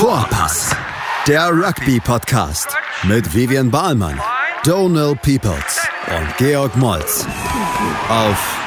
[0.00, 0.74] Vorpass,
[1.28, 4.18] der Rugby-Podcast mit Vivian Bahlmann,
[4.64, 7.26] Donal Peoples und Georg Moltz
[8.08, 8.58] auf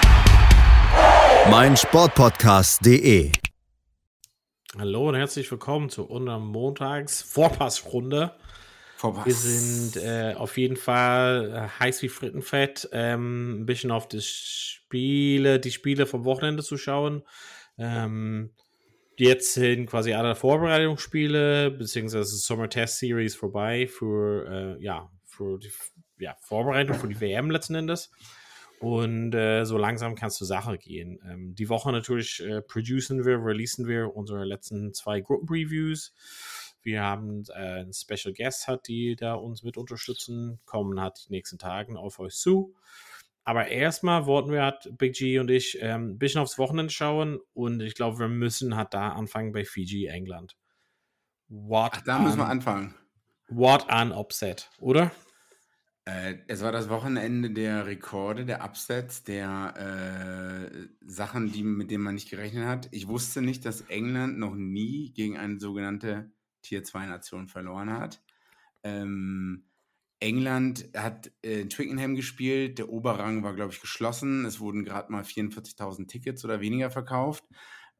[1.49, 3.31] meinsportpodcast.de.
[4.77, 8.35] Hallo und herzlich willkommen zu unserer Montags-Vorpassrunde.
[8.97, 9.25] Vorpass.
[9.25, 14.23] Wir sind äh, auf jeden Fall äh, heiß wie Frittenfett, ähm, ein bisschen auf das
[14.23, 17.23] Spiele, die Spiele vom Wochenende zu schauen.
[17.79, 18.51] Ähm,
[19.17, 25.71] jetzt sind quasi alle Vorbereitungsspiele, beziehungsweise Summer Test Series vorbei für, äh, ja, für die
[26.19, 28.11] ja, Vorbereitung für die WM letzten Endes.
[28.79, 31.19] Und äh, so langsam kannst du Sache gehen.
[31.25, 36.13] Ähm, die Woche natürlich äh, producen wir, releasen wir unsere letzten zwei Gruppenpreviews.
[36.81, 41.31] Wir haben äh, einen Special Guest hat, die da uns mit unterstützen, kommen hat die
[41.31, 42.75] nächsten Tagen auf euch zu.
[43.45, 47.39] Aber erstmal wollten wir, hat Big G und ich, ähm, ein bisschen aufs Wochenende schauen
[47.53, 50.55] und ich glaube, wir müssen hat da anfangen bei Fiji, England.
[51.49, 52.95] What Ach, da müssen wir anfangen.
[53.49, 55.11] What an Upset, oder?
[56.05, 62.03] Äh, es war das Wochenende der Rekorde, der Upsets, der äh, Sachen, die, mit denen
[62.03, 62.89] man nicht gerechnet hat.
[62.91, 66.31] Ich wusste nicht, dass England noch nie gegen eine sogenannte
[66.63, 68.21] Tier-2-Nation verloren hat.
[68.83, 69.65] Ähm,
[70.23, 72.79] England hat äh, in Twickenham gespielt.
[72.79, 74.45] Der Oberrang war, glaube ich, geschlossen.
[74.45, 77.43] Es wurden gerade mal 44.000 Tickets oder weniger verkauft,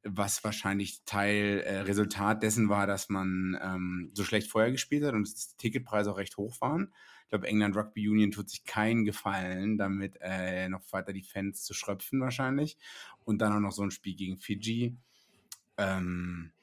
[0.04, 5.14] was wahrscheinlich Teil, äh, Resultat dessen war, dass man ähm, so schlecht vorher gespielt hat
[5.14, 6.94] und die Ticketpreise auch recht hoch waren.
[7.24, 11.64] Ich glaube, England Rugby Union tut sich keinen Gefallen, damit äh, noch weiter die Fans
[11.64, 12.78] zu schröpfen wahrscheinlich.
[13.26, 14.96] Und dann auch noch so ein Spiel gegen Fiji.
[15.78, 16.54] Ähm,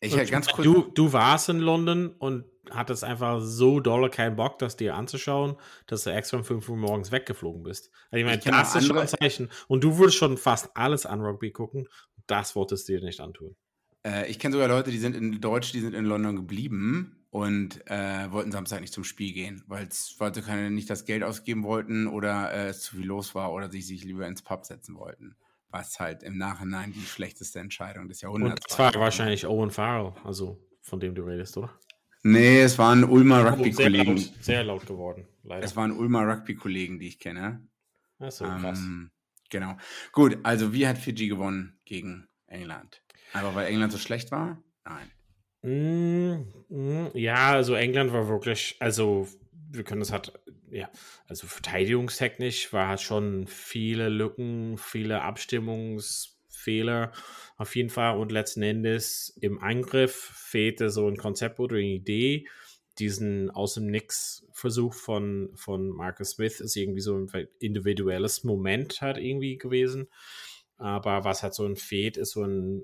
[0.00, 0.64] ich halt ganz kurz.
[0.64, 5.56] Du, du warst in London und hattest einfach so dolle keinen Bock, das dir anzuschauen,
[5.86, 7.90] dass du extra um 5 Uhr morgens weggeflogen bist.
[8.10, 9.50] Also ich meine, das ist schon ein Zeichen.
[9.68, 11.88] Und du würdest schon fast alles an Rugby gucken.
[12.26, 13.56] Das wolltest du dir nicht antun.
[14.04, 17.86] Äh, ich kenne sogar Leute, die sind in Deutsch, die sind in London geblieben und
[17.90, 22.06] äh, wollten Samstag nicht zum Spiel gehen, weil sie keine, nicht das Geld ausgeben wollten
[22.06, 25.36] oder äh, es zu viel los war oder sich, sich lieber ins Pub setzen wollten
[25.70, 28.94] was halt im Nachhinein die schlechteste Entscheidung des Jahrhunderts Und war.
[28.94, 31.70] wahrscheinlich Owen Farrell, also von dem du redest, oder?
[32.26, 34.18] Nee, es waren Ulmer oh, Rugby-Kollegen.
[34.18, 35.64] Sehr, sehr, laut geworden, leider.
[35.64, 37.64] Es waren Ulmer Rugby-Kollegen, die ich kenne.
[38.18, 38.80] Achso, krass.
[38.80, 39.12] Ähm,
[39.48, 39.76] genau.
[40.10, 43.00] Gut, also wie hat Fiji gewonnen gegen England?
[43.32, 44.60] Einfach weil England so schlecht war?
[44.84, 45.10] Nein.
[45.62, 49.28] Mm, mm, ja, also England war wirklich, also
[49.70, 50.32] wir können das halt,
[50.70, 50.90] ja,
[51.28, 55.22] also verteidigungstechnisch war halt schon viele Lücken, viele
[56.66, 57.12] Abstimmungsfehler
[57.56, 62.46] auf jeden Fall und letzten Endes im Angriff fehlte so ein Konzept oder eine Idee.
[62.98, 67.28] Diesen aus dem Nix Versuch von, von Marcus Smith ist irgendwie so ein
[67.58, 70.08] individuelles Moment halt irgendwie gewesen.
[70.78, 72.82] Aber was halt so ein fehlt, ist so eine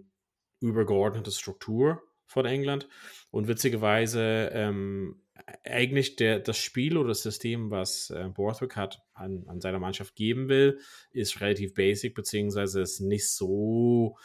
[0.61, 2.89] übergeordnete Struktur von England.
[3.31, 5.22] Und witzigerweise ähm,
[5.65, 10.15] eigentlich der, das Spiel oder das System, was äh, Borthwick hat an, an seiner Mannschaft
[10.15, 10.79] geben will,
[11.11, 14.17] ist relativ basic, beziehungsweise ist nicht so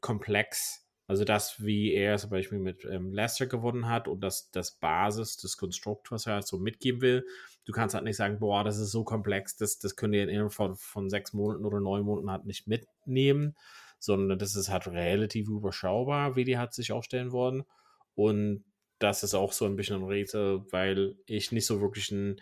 [0.00, 0.86] komplex.
[1.08, 5.36] Also das, wie er zum Beispiel mit ähm, Leicester gewonnen hat und das, das Basis,
[5.36, 7.26] das Konstrukt, was er halt so mitgeben will.
[7.64, 10.52] Du kannst halt nicht sagen, boah, das ist so komplex, das, das könnt ihr innerhalb
[10.52, 13.56] von, von sechs Monaten oder neun Monaten halt nicht mitnehmen,
[14.00, 17.62] sondern das ist halt relativ überschaubar, wie die hat sich aufstellen wollen.
[18.16, 18.64] Und
[18.98, 22.40] das ist auch so ein bisschen ein Rätsel, weil ich nicht so wirklich ein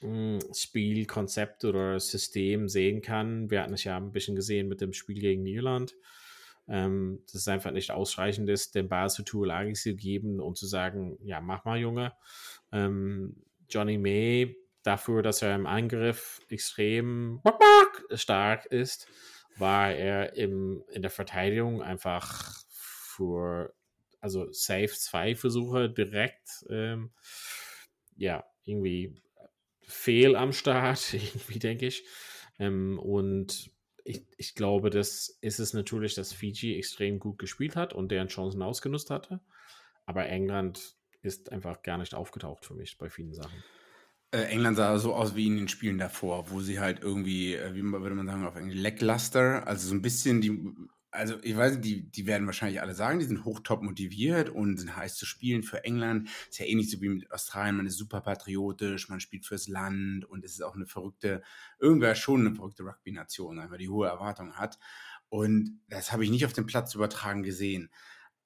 [0.00, 3.50] hm, Spielkonzept oder System sehen kann.
[3.50, 5.94] Wir hatten es ja ein bisschen gesehen mit dem Spiel gegen Irland.
[6.68, 10.66] Ähm, dass es einfach nicht ausreichend ist, den Ball zu Tuolagi zu geben und zu
[10.66, 12.12] sagen, ja, mach mal, Junge.
[12.72, 13.36] Ähm,
[13.68, 17.40] Johnny May, dafür, dass er im Angriff extrem
[18.14, 19.06] stark ist,
[19.56, 23.74] war er im, in der Verteidigung einfach für
[24.26, 27.12] also Safe zwei Versuche direkt, ähm,
[28.16, 29.22] ja, irgendwie
[29.86, 32.04] fehl am Start, irgendwie denke ich.
[32.58, 33.70] Ähm, und
[34.02, 38.26] ich, ich glaube, das ist es natürlich, dass Fiji extrem gut gespielt hat und deren
[38.26, 39.40] Chancen ausgenutzt hatte.
[40.06, 43.62] Aber England ist einfach gar nicht aufgetaucht für mich bei vielen Sachen.
[44.32, 47.74] Äh, England sah so aus wie in den Spielen davor, wo sie halt irgendwie, äh,
[47.74, 50.74] wie würde man sagen, auf Englisch, lackluster, also so ein bisschen die
[51.16, 54.76] also ich weiß nicht, die, die werden wahrscheinlich alle sagen, die sind hochtop motiviert und
[54.78, 56.28] sind heiß zu spielen für England.
[56.48, 60.24] Ist ja ähnlich so wie mit Australien, man ist super patriotisch, man spielt fürs Land
[60.24, 61.42] und es ist auch eine verrückte,
[61.78, 64.78] irgendwer schon eine verrückte Rugby-Nation, weil man die hohe Erwartungen hat.
[65.28, 67.90] Und das habe ich nicht auf dem Platz übertragen gesehen.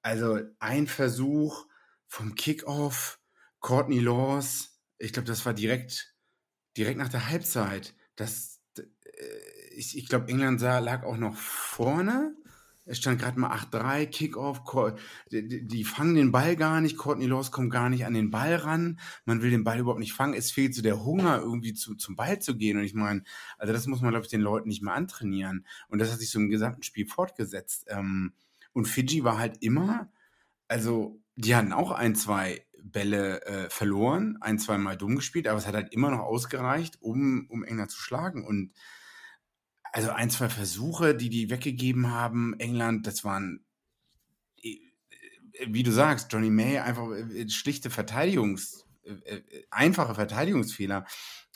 [0.01, 1.67] Also ein Versuch
[2.07, 3.19] vom Kickoff,
[3.59, 6.15] Courtney Laws, ich glaube, das war direkt,
[6.77, 7.95] direkt nach der Halbzeit.
[8.15, 8.83] Das, äh,
[9.75, 12.35] ich, ich glaube, England lag auch noch vorne
[12.91, 14.63] es stand gerade mal 8-3, Kickoff,
[15.31, 18.55] die, die, fangen den Ball gar nicht, Courtney Laws kommt gar nicht an den Ball
[18.55, 21.95] ran, man will den Ball überhaupt nicht fangen, es fehlt so der Hunger, irgendwie zu,
[21.95, 22.77] zum Ball zu gehen.
[22.77, 23.23] Und ich meine,
[23.57, 25.65] also das muss man, glaube ich, den Leuten nicht mehr antrainieren.
[25.87, 27.85] Und das hat sich so im gesamten Spiel fortgesetzt.
[27.87, 28.33] Ähm,
[28.73, 30.11] und Fiji war halt immer,
[30.67, 35.59] also die hatten auch ein, zwei Bälle äh, verloren, ein, zwei Mal dumm gespielt, aber
[35.59, 38.45] es hat halt immer noch ausgereicht, um, um England zu schlagen.
[38.45, 38.73] Und
[39.91, 43.65] also ein, zwei Versuche, die die weggegeben haben, England, das waren,
[44.63, 44.77] äh,
[45.67, 51.05] wie du sagst, Johnny May, einfach äh, schlichte Verteidigungs, äh, einfache Verteidigungsfehler.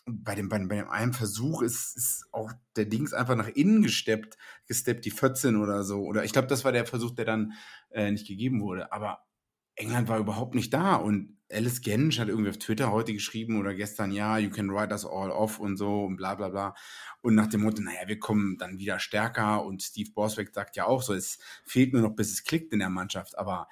[0.07, 3.47] Bei dem, bei, dem, bei dem einen Versuch ist, ist auch der Dings einfach nach
[3.47, 4.37] innen gesteppt,
[4.67, 6.01] gesteppt, die 14 oder so.
[6.03, 7.53] Oder ich glaube, das war der Versuch, der dann
[7.89, 8.91] äh, nicht gegeben wurde.
[8.91, 9.25] Aber
[9.75, 13.75] England war überhaupt nicht da und Alice Gensch hat irgendwie auf Twitter heute geschrieben oder
[13.75, 16.75] gestern, ja, you can write us all off und so und bla bla bla.
[17.21, 20.85] Und nach dem Motto, naja, wir kommen dann wieder stärker und Steve Borswick sagt ja
[20.85, 23.67] auch so, es fehlt nur noch, bis es klickt in der Mannschaft, aber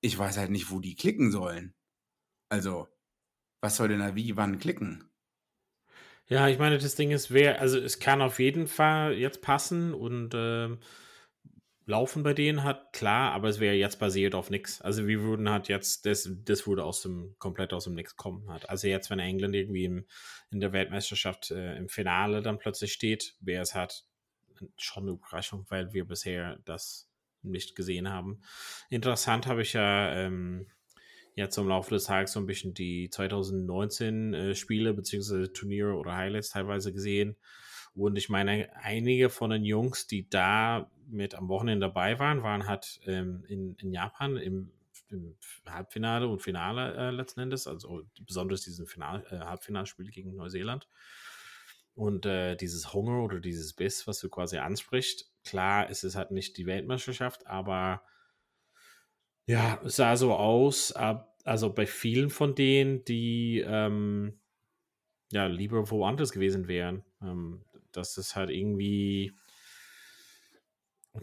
[0.00, 1.74] ich weiß halt nicht, wo die klicken sollen.
[2.48, 2.88] Also,
[3.60, 5.10] was soll denn da wie, wann klicken?
[6.28, 9.94] Ja, ich meine, das Ding ist, wer, also es kann auf jeden Fall jetzt passen
[9.94, 10.76] und äh,
[11.88, 14.80] Laufen bei denen hat, klar, aber es wäre jetzt basiert auf nichts.
[14.80, 18.50] Also wir würden halt jetzt, das, das würde aus dem, komplett aus dem Nix kommen
[18.50, 18.68] hat.
[18.68, 20.06] Also jetzt, wenn England irgendwie im,
[20.50, 24.04] in der Weltmeisterschaft äh, im Finale dann plötzlich steht, wäre es halt
[24.76, 27.08] schon eine Überraschung, weil wir bisher das
[27.42, 28.42] nicht gesehen haben.
[28.90, 30.66] Interessant habe ich ja ähm,
[31.36, 36.16] jetzt im Laufe des Tages so ein bisschen die 2019 äh, Spiele beziehungsweise Turniere oder
[36.16, 37.36] Highlights teilweise gesehen.
[37.94, 42.66] Und ich meine, einige von den Jungs, die da mit am Wochenende dabei waren, waren
[42.66, 44.72] halt ähm, in, in Japan im,
[45.08, 45.36] im,
[45.66, 50.88] Halbfinale und Finale äh, letzten Endes, also besonders diesen Final, äh, Halbfinalspiel gegen Neuseeland.
[51.94, 56.30] Und äh, dieses Hunger oder dieses Biss, was du quasi ansprichst, klar, es ist halt
[56.30, 58.02] nicht die Weltmeisterschaft, aber
[59.46, 64.40] ja, es sah so aus, also bei vielen von denen, die ähm,
[65.30, 67.04] ja lieber woanders gewesen wären.
[67.22, 69.32] Ähm, das ist halt irgendwie.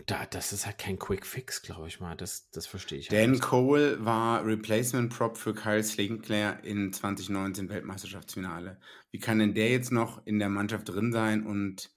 [0.05, 2.15] Da, das ist halt kein Quick Fix, glaube ich mal.
[2.15, 3.09] Das, das verstehe ich.
[3.09, 8.79] Halt Dan halt Cole war Replacement Prop für Kyle Sinclair in 2019 Weltmeisterschaftsfinale.
[9.11, 11.91] Wie kann denn der jetzt noch in der Mannschaft drin sein und,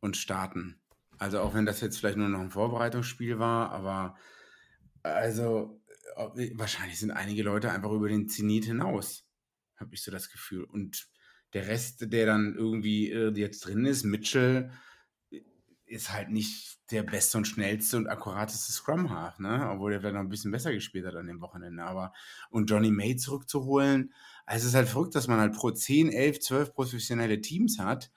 [0.00, 0.80] und starten?
[1.18, 4.16] Also auch wenn das jetzt vielleicht nur noch ein Vorbereitungsspiel war, aber
[5.02, 5.80] also
[6.54, 9.28] wahrscheinlich sind einige Leute einfach über den Zenit hinaus,
[9.76, 10.64] habe ich so das Gefühl.
[10.64, 11.08] Und
[11.52, 14.70] der Rest, der dann irgendwie äh, jetzt drin ist, Mitchell,
[15.88, 19.68] ist halt nicht der beste und schnellste und akkurateste Scrum Half, ne?
[19.70, 21.82] Obwohl er vielleicht noch ein bisschen besser gespielt hat an dem Wochenende.
[21.82, 22.12] Aber
[22.50, 24.12] und Johnny May zurückzuholen,
[24.46, 28.10] also es ist halt verrückt, dass man halt pro 10, 11, 12 professionelle Teams hat,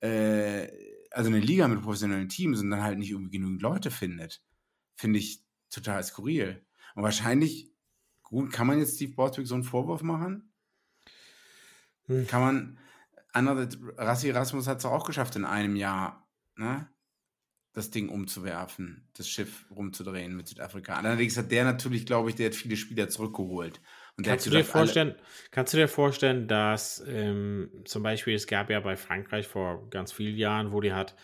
[0.00, 0.68] äh,
[1.10, 4.42] also eine Liga mit professionellen Teams und dann halt nicht irgendwie genügend Leute findet.
[4.96, 6.64] Finde ich total skurril.
[6.94, 7.72] Und wahrscheinlich,
[8.22, 10.52] gut, kann man jetzt Steve Bortwick so einen Vorwurf machen?
[12.06, 12.26] Hm.
[12.26, 12.78] Kann man,
[13.32, 13.68] andere,
[13.98, 16.88] Rassi Rasmus hat es auch geschafft in einem Jahr, ne?
[17.76, 20.94] Das Ding umzuwerfen, das Schiff rumzudrehen mit Südafrika.
[20.94, 23.82] Allerdings hat der natürlich, glaube ich, der hat viele Spieler zurückgeholt.
[24.16, 25.14] Und kannst, du dir vorstellen,
[25.50, 30.10] kannst du dir vorstellen, dass ähm, zum Beispiel, es gab ja bei Frankreich vor ganz
[30.10, 31.14] vielen Jahren, wo die halt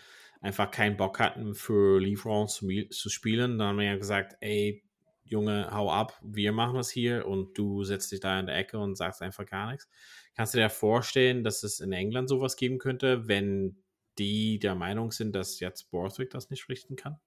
[0.41, 3.57] einfach keinen Bock hatten, für Livron zu, zu spielen.
[3.57, 4.83] Dann haben wir ja gesagt, ey,
[5.23, 8.77] Junge, hau ab, wir machen das hier und du setzt dich da in der Ecke
[8.77, 9.89] und sagst einfach gar nichts.
[10.35, 13.82] Kannst du dir vorstellen, dass es in England sowas geben könnte, wenn
[14.17, 17.19] die der Meinung sind, dass jetzt Borthwick das nicht richten kann?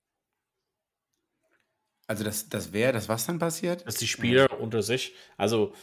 [2.07, 3.87] Also das, das wäre, das was dann passiert?
[3.87, 4.57] Dass die Spieler ja.
[4.57, 5.75] unter sich, also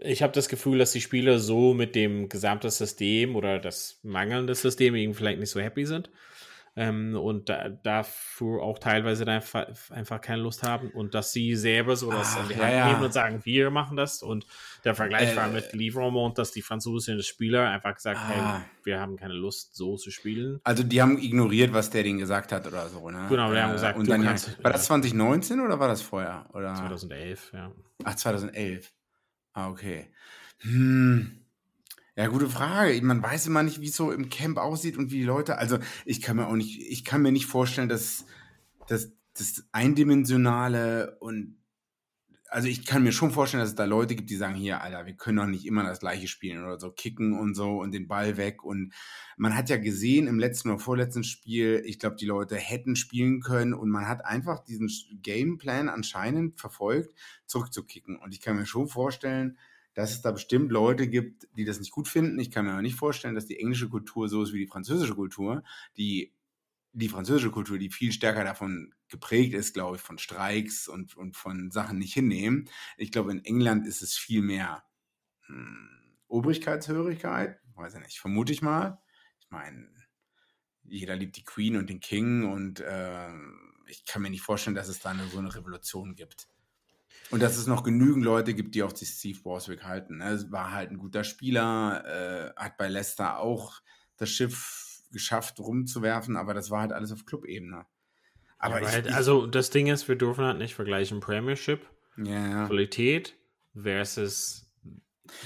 [0.00, 4.54] ich habe das Gefühl, dass die Spieler so mit dem gesamten System oder das mangelnde
[4.54, 6.10] System eben vielleicht nicht so happy sind
[6.76, 11.96] ähm, und da, dafür auch teilweise einfach, einfach keine Lust haben und dass sie selber
[11.96, 14.46] so das an die Hand ja, nehmen und sagen, wir machen das und
[14.84, 18.28] der Vergleich äh, war mit Livremont, dass die französischen Spieler einfach gesagt ah.
[18.28, 20.60] haben, wir haben keine Lust, so zu spielen.
[20.64, 23.26] Also die haben ignoriert, was der denen gesagt hat oder so, ne?
[23.30, 26.46] Genau, wir haben gesagt, und dann kannst, war das 2019 oder war das vorher?
[26.52, 26.74] Oder?
[26.74, 27.72] 2011, ja.
[28.04, 28.92] Ach, 2011.
[29.54, 30.10] Ah, okay.
[30.60, 31.45] Hm.
[32.18, 32.98] Ja, gute Frage.
[33.02, 35.58] Man weiß immer nicht, wie es so im Camp aussieht und wie die Leute.
[35.58, 38.24] Also ich kann mir auch nicht, ich kann mir nicht vorstellen, dass,
[38.88, 41.58] dass das eindimensionale und
[42.48, 45.04] also ich kann mir schon vorstellen, dass es da Leute gibt, die sagen, hier, Alter,
[45.04, 48.08] wir können doch nicht immer das gleiche spielen oder so kicken und so und den
[48.08, 48.64] Ball weg.
[48.64, 48.94] Und
[49.36, 53.40] man hat ja gesehen im letzten oder vorletzten Spiel, ich glaube, die Leute hätten spielen
[53.40, 54.88] können und man hat einfach diesen
[55.22, 58.16] Gameplan anscheinend verfolgt, zurückzukicken.
[58.16, 59.58] Und ich kann mir schon vorstellen,
[59.96, 62.38] dass es da bestimmt Leute gibt, die das nicht gut finden.
[62.38, 65.14] Ich kann mir aber nicht vorstellen, dass die englische Kultur so ist wie die französische
[65.14, 65.64] Kultur,
[65.96, 66.34] die
[66.92, 71.36] die französische Kultur, die viel stärker davon geprägt ist, glaube ich, von Streiks und, und
[71.36, 72.68] von Sachen nicht hinnehmen.
[72.98, 74.84] Ich glaube, in England ist es viel mehr
[75.46, 75.88] hm,
[76.28, 78.98] Obrigkeitshörigkeit, weiß ich nicht, vermute ich mal.
[79.40, 79.88] Ich meine,
[80.84, 83.32] jeder liebt die Queen und den King und äh,
[83.86, 86.48] ich kann mir nicht vorstellen, dass es da eine, so eine Revolution gibt.
[87.30, 90.20] Und dass es noch genügend Leute gibt, die auch die Steve Borswick halten.
[90.20, 90.52] Er ne?
[90.52, 92.04] war halt ein guter Spieler,
[92.56, 93.80] äh, hat bei Leicester auch
[94.16, 97.86] das Schiff geschafft, rumzuwerfen, aber das war halt alles auf Clubebene.
[98.58, 102.66] Aber ja, ich, halt, also das Ding ist, wir dürfen halt nicht vergleichen Premiership, ja.
[102.66, 103.36] Qualität
[103.74, 104.66] versus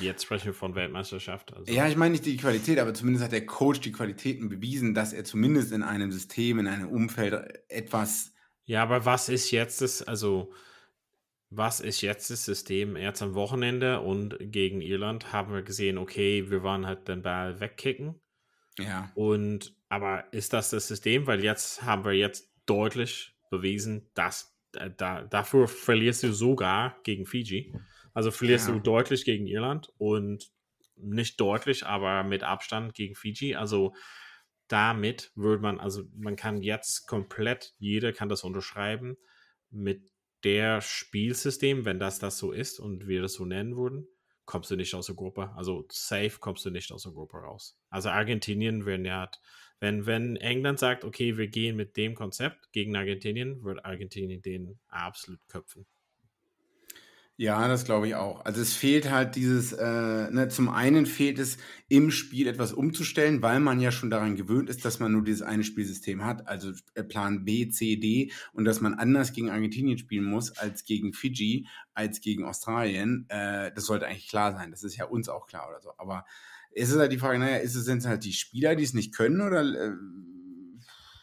[0.00, 1.54] Jetzt sprechen wir von Weltmeisterschaft.
[1.54, 1.72] Also.
[1.72, 5.12] Ja, ich meine nicht die Qualität, aber zumindest hat der Coach die Qualitäten bewiesen, dass
[5.12, 8.32] er zumindest in einem System, in einem Umfeld etwas.
[8.64, 10.52] Ja, aber was ist jetzt das, also
[11.50, 12.96] was ist jetzt das System?
[12.96, 17.58] Jetzt am Wochenende und gegen Irland haben wir gesehen, okay, wir wollen halt den Ball
[17.60, 18.20] wegkicken.
[18.78, 19.10] Ja.
[19.14, 21.26] Und aber ist das das System?
[21.26, 27.26] Weil jetzt haben wir jetzt deutlich bewiesen, dass äh, da, dafür verlierst du sogar gegen
[27.26, 27.74] Fiji.
[28.14, 28.74] Also verlierst ja.
[28.74, 30.50] du deutlich gegen Irland und
[30.96, 33.56] nicht deutlich, aber mit Abstand gegen Fiji.
[33.56, 33.94] Also
[34.68, 39.16] damit würde man, also man kann jetzt komplett, jeder kann das unterschreiben,
[39.70, 40.12] mit
[40.44, 44.06] der Spielsystem, wenn das das so ist und wir das so nennen würden,
[44.44, 45.50] kommst du nicht aus der Gruppe.
[45.54, 47.78] Also safe kommst du nicht aus der Gruppe raus.
[47.88, 49.30] Also Argentinien werden ja,
[49.78, 54.78] wenn, wenn England sagt, okay, wir gehen mit dem Konzept gegen Argentinien, wird Argentinien den
[54.88, 55.86] absolut köpfen.
[57.40, 58.44] Ja, das glaube ich auch.
[58.44, 61.56] Also es fehlt halt dieses, äh, ne, zum einen fehlt es
[61.88, 65.40] im Spiel etwas umzustellen, weil man ja schon daran gewöhnt ist, dass man nur dieses
[65.40, 69.96] eine Spielsystem hat, also äh, Plan B, C, D und dass man anders gegen Argentinien
[69.96, 73.24] spielen muss als gegen Fiji, als gegen Australien.
[73.30, 74.70] Äh, das sollte eigentlich klar sein.
[74.70, 75.92] Das ist ja uns auch klar oder so.
[75.96, 76.26] Aber
[76.72, 79.14] es ist halt die Frage, naja, ist es, es halt die Spieler, die es nicht
[79.14, 79.92] können oder, äh,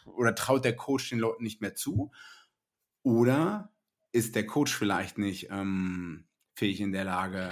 [0.04, 2.10] oder traut der Coach den Leuten nicht mehr zu?
[3.04, 3.70] Oder
[4.18, 7.50] ist der Coach vielleicht nicht ähm, fähig in der Lage,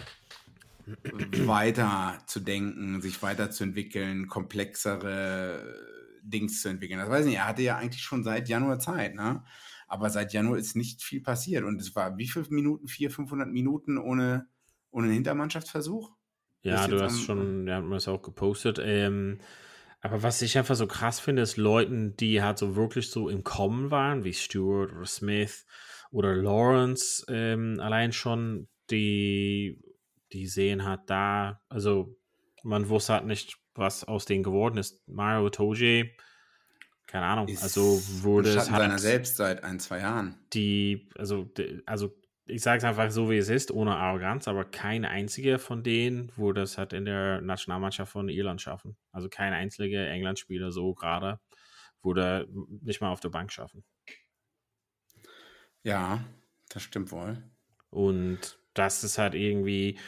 [1.47, 5.75] weiter zu denken, sich weiterzuentwickeln, komplexere
[6.23, 6.99] Dings zu entwickeln.
[6.99, 7.39] Das weiß ich nicht.
[7.39, 9.45] Er hatte ja eigentlich schon seit Januar Zeit, ne?
[9.89, 11.65] Aber seit Januar ist nicht viel passiert.
[11.65, 12.89] Und es war wie viele Minuten?
[12.89, 14.49] Vier, 500 Minuten ohne,
[14.91, 16.13] ohne einen Hintermannschaftsversuch?
[16.63, 18.81] Ja, du hast schon, ja, haben wir es auch gepostet.
[18.83, 19.39] Ähm,
[20.01, 23.45] aber was ich einfach so krass finde, ist Leuten, die halt so wirklich so im
[23.45, 25.67] Kommen waren, wie Stewart oder Smith,
[26.17, 29.79] oder Lawrence ähm, allein schon, die,
[30.33, 32.17] die sehen hat da, also
[32.63, 35.07] man wusste halt nicht, was aus denen geworden ist.
[35.07, 36.17] Mario Toji,
[37.07, 40.39] keine Ahnung, ist also wurde es halt seiner selbst seit ein, zwei Jahren.
[40.55, 44.65] Die, also, die, also ich sage es einfach so, wie es ist, ohne Arroganz, aber
[44.65, 48.97] kein einziger von denen würde es halt in der Nationalmannschaft von Irland schaffen.
[49.13, 51.41] Also kein einziger England-Spieler so gerade
[52.03, 52.49] würde
[52.81, 53.85] nicht mal auf der Bank schaffen.
[55.87, 56.25] Ja,
[56.69, 57.41] das stimmt wohl.
[57.91, 59.99] Und das ist halt irgendwie,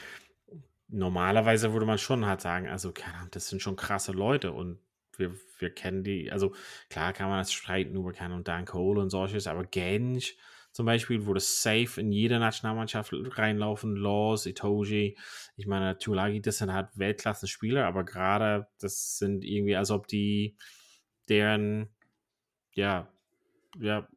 [0.88, 4.80] normalerweise würde man schon halt sagen, also, keine Ahnung, das sind schon krasse Leute und
[5.16, 6.54] wir, wir kennen die, also
[6.90, 10.36] klar kann man das streiten über keine und Dan Cole und solches, aber Gensch
[10.72, 15.16] zum Beispiel würde safe in jeder Nationalmannschaft reinlaufen, Laws, Itoji,
[15.56, 20.56] ich meine, Tulagi, das sind halt Weltklasse-Spieler, aber gerade das sind irgendwie, als ob die
[21.28, 21.88] deren,
[22.74, 23.08] ja,
[23.80, 24.08] ja,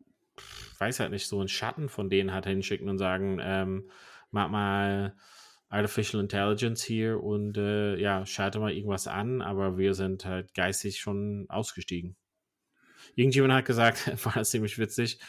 [0.82, 3.90] weiß halt nicht, so einen Schatten von denen hat hinschicken und sagen, ähm,
[4.32, 5.16] mach mal
[5.70, 11.00] Artificial Intelligence hier und äh, ja, schalte mal irgendwas an, aber wir sind halt geistig
[11.00, 12.18] schon ausgestiegen.
[13.16, 15.20] Irgendjemand hat gesagt, war das ziemlich witzig,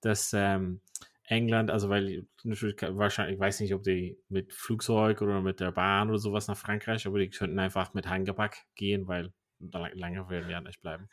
[0.00, 0.80] dass ähm,
[1.24, 6.08] England, also weil wahrscheinlich, ich weiß nicht, ob die mit Flugzeug oder mit der Bahn
[6.08, 10.52] oder sowas nach Frankreich, aber die könnten einfach mit Hangeback gehen, weil lange werden wir
[10.52, 11.08] ja nicht bleiben.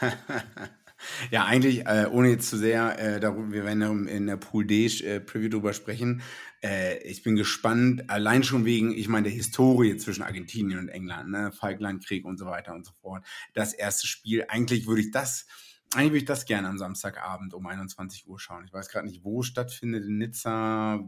[1.30, 4.86] Ja, eigentlich, äh, ohne jetzt zu sehr, äh, darüber, wir werden in der Pool D
[4.86, 6.22] äh, drüber sprechen.
[6.62, 11.30] Äh, ich bin gespannt, allein schon wegen, ich meine, der Historie zwischen Argentinien und England,
[11.30, 11.52] ne?
[11.52, 13.24] Falklandkrieg und so weiter und so fort.
[13.54, 15.46] Das erste Spiel, eigentlich würde ich das,
[15.94, 18.64] eigentlich würde ich das gerne am Samstagabend um 21 Uhr schauen.
[18.64, 21.00] Ich weiß gerade nicht, wo stattfindet, in Nizza,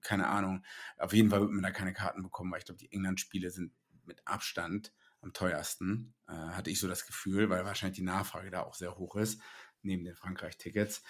[0.00, 0.62] keine Ahnung.
[0.98, 3.72] Auf jeden Fall wird man da keine Karten bekommen, weil ich glaube, die England-Spiele sind
[4.04, 8.62] mit Abstand am teuersten, äh, hatte ich so das Gefühl, weil wahrscheinlich die Nachfrage da
[8.62, 9.40] auch sehr hoch ist,
[9.82, 11.02] neben den Frankreich-Tickets.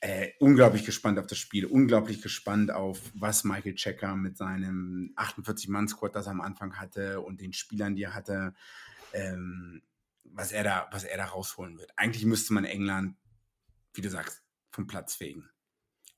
[0.00, 6.16] Äh, unglaublich gespannt auf das Spiel, unglaublich gespannt auf, was Michael Checker mit seinem 48-Mann-Squad,
[6.16, 8.54] das er am Anfang hatte und den Spielern, die er hatte,
[9.12, 9.82] ähm,
[10.24, 11.92] was, er da, was er da rausholen wird.
[11.96, 13.16] Eigentlich müsste man England,
[13.94, 14.42] wie du sagst,
[14.72, 15.48] vom Platz fegen.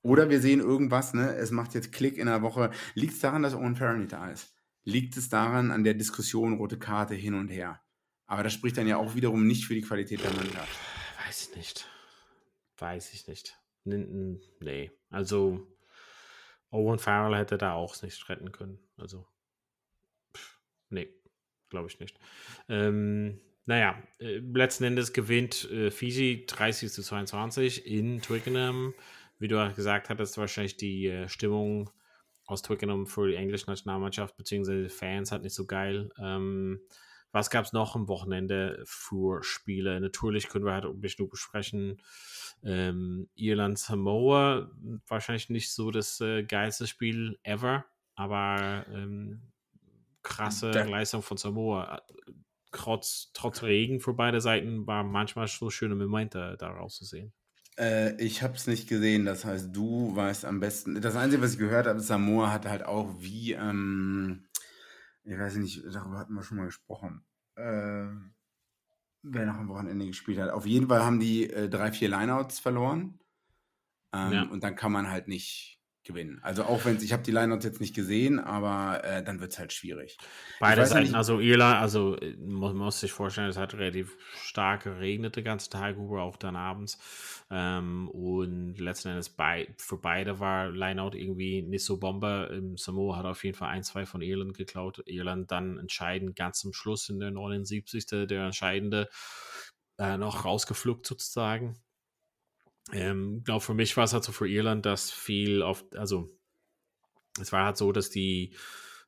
[0.01, 1.35] Oder wir sehen irgendwas, ne?
[1.35, 2.71] Es macht jetzt Klick in der Woche.
[2.93, 4.54] Liegt es daran, dass Owen Farrell nicht da ist?
[4.85, 7.81] Liegt es daran, an der Diskussion rote Karte hin und her.
[8.27, 10.79] Aber das spricht dann ja auch wiederum nicht für die Qualität der Mannschaft.
[11.25, 11.87] Weiß ich nicht.
[12.77, 13.57] Weiß ich nicht.
[13.83, 14.91] Nee.
[15.09, 15.67] Also
[16.71, 18.79] Owen Farrell hätte da auch nicht retten können.
[18.97, 19.27] Also,
[20.89, 21.07] nee,
[21.69, 22.19] glaube ich nicht.
[22.67, 28.93] Ähm, naja, äh, letzten Endes gewinnt äh, Fiji 30 zu 22 in Twickenham.
[29.39, 31.89] Wie du gesagt hattest, wahrscheinlich die äh, Stimmung
[32.45, 34.89] aus Twickenham für die englische Nationalmannschaft bzw.
[34.89, 36.09] Fans hat nicht so geil.
[36.19, 36.81] Ähm,
[37.31, 39.99] was gab es noch am Wochenende für Spiele?
[39.99, 42.01] Natürlich können wir halt ein bisschen besprechen.
[42.63, 44.71] Ähm, Irland Samoa,
[45.07, 47.85] wahrscheinlich nicht so das äh, geilste Spiel ever,
[48.15, 49.51] aber ähm,
[50.23, 52.01] krasse da Leistung von Samoa.
[52.71, 57.33] Trotz, trotz Regen für beide Seiten war manchmal so schöne Momente daraus zu sehen.
[57.77, 61.01] Äh, ich habe es nicht gesehen, das heißt, du weißt am besten.
[61.01, 63.53] Das Einzige, was ich gehört habe, Samoa hat halt auch wie.
[63.53, 64.45] Ähm
[65.25, 68.05] ich weiß nicht, darüber hatten wir schon mal gesprochen, äh,
[69.23, 70.51] wer noch am Wochenende gespielt hat.
[70.51, 73.19] Auf jeden Fall haben die äh, drei, vier Lineouts verloren.
[74.13, 74.43] Ähm, ja.
[74.43, 75.74] Und dann kann man halt nicht
[76.05, 76.39] gewinnen.
[76.41, 79.59] Also auch wenn ich habe die Lineouts jetzt nicht gesehen, aber äh, dann wird es
[79.59, 80.17] halt schwierig.
[80.59, 84.83] Beide Seiten, nicht, also Irland, also äh, man muss sich vorstellen, es hat relativ stark
[84.83, 86.97] geregnet den ganzen Tag über, auch dann abends.
[87.51, 92.49] Ähm, und letzten Endes bei, für beide war Lineout irgendwie nicht so Bombe.
[92.51, 95.03] Ähm, Samoa hat auf jeden Fall ein, zwei von Irland geklaut.
[95.05, 98.05] Irland dann entscheidend ganz zum Schluss in der 79.
[98.27, 99.09] der entscheidende
[99.97, 101.75] äh, noch rausgeflugt sozusagen.
[102.91, 106.29] Ähm, glaube für mich war es halt so für Irland, dass viel auf, also
[107.39, 108.55] es war halt so, dass die,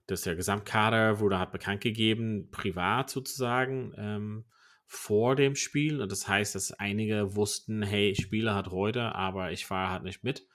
[0.07, 4.45] dass der Gesamtkader wurde halt bekannt gegeben, privat sozusagen, ähm,
[4.87, 6.01] vor dem Spiel.
[6.01, 10.23] Und das heißt, dass einige wussten, hey, Spieler hat heute, aber ich fahre halt nicht
[10.23, 10.47] mit.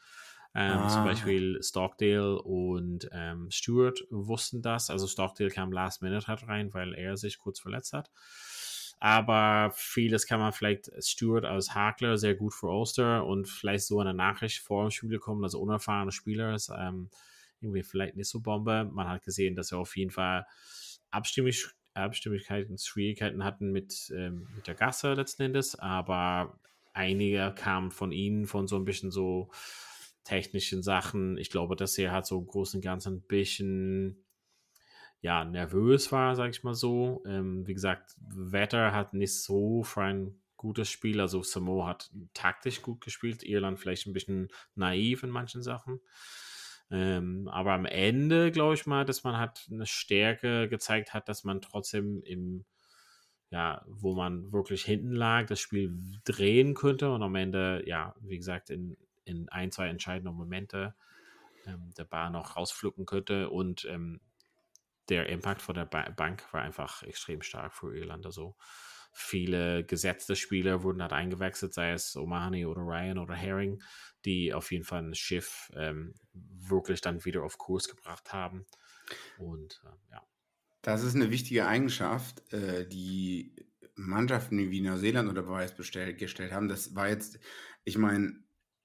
[0.55, 0.89] Ähm, ah.
[0.89, 4.91] Zum Beispiel Stockdale und ähm, Stewart wussten das.
[4.91, 8.11] Also Stockdale kam last minute halt rein, weil er sich kurz verletzt hat.
[9.05, 13.99] Aber vieles kann man vielleicht Stewart als Hakler sehr gut für Ulster und vielleicht so
[13.99, 16.71] eine Nachricht vor dem Spiel bekommen, dass unerfahrene Spieler ist.
[16.71, 17.11] Ähm,
[17.61, 18.89] irgendwie vielleicht nicht so Bombe.
[18.93, 20.47] Man hat gesehen, dass er auf jeden Fall
[21.11, 26.61] abstimmig Abstimmigkeiten, Schwierigkeiten hatten mit, ähm, mit der Gasse letzten Endes, aber
[26.93, 29.51] einige kamen von ihnen von so ein bisschen so
[30.23, 31.37] technischen Sachen.
[31.39, 34.25] Ich glaube, dass er halt so im Großen und Ganzen ein bisschen
[35.23, 37.23] ja, nervös war, sag ich mal so.
[37.27, 41.21] Ähm, wie gesagt, Wetter hat nicht so für ein gutes Spiel.
[41.21, 46.01] Also Samoa hat taktisch gut gespielt, Irland vielleicht ein bisschen naiv in manchen Sachen.
[46.91, 51.45] Ähm, aber am Ende glaube ich mal, dass man hat eine Stärke gezeigt hat, dass
[51.45, 52.65] man trotzdem im,
[53.51, 58.39] ja, wo man wirklich hinten lag, das Spiel drehen könnte und am Ende, ja, wie
[58.39, 60.97] gesagt, in, in ein, zwei entscheidenden Momente
[61.65, 64.21] ähm, der Bar noch rausflucken könnte und ähm,
[65.13, 68.25] der Impact von der ba Bank war einfach extrem stark für Irland.
[68.25, 68.57] Also
[69.13, 73.83] viele gesetzte Spieler wurden halt eingewechselt, sei es Omani oder Ryan oder Herring,
[74.25, 78.65] die auf jeden Fall ein Schiff ähm, wirklich dann wieder auf Kurs gebracht haben.
[79.39, 80.23] Und äh, ja.
[80.81, 83.55] Das ist eine wichtige Eigenschaft, äh, die
[83.95, 86.69] Mannschaften wie Neuseeland oder Beweis gestellt haben.
[86.69, 87.39] Das war jetzt,
[87.85, 88.42] ich meine,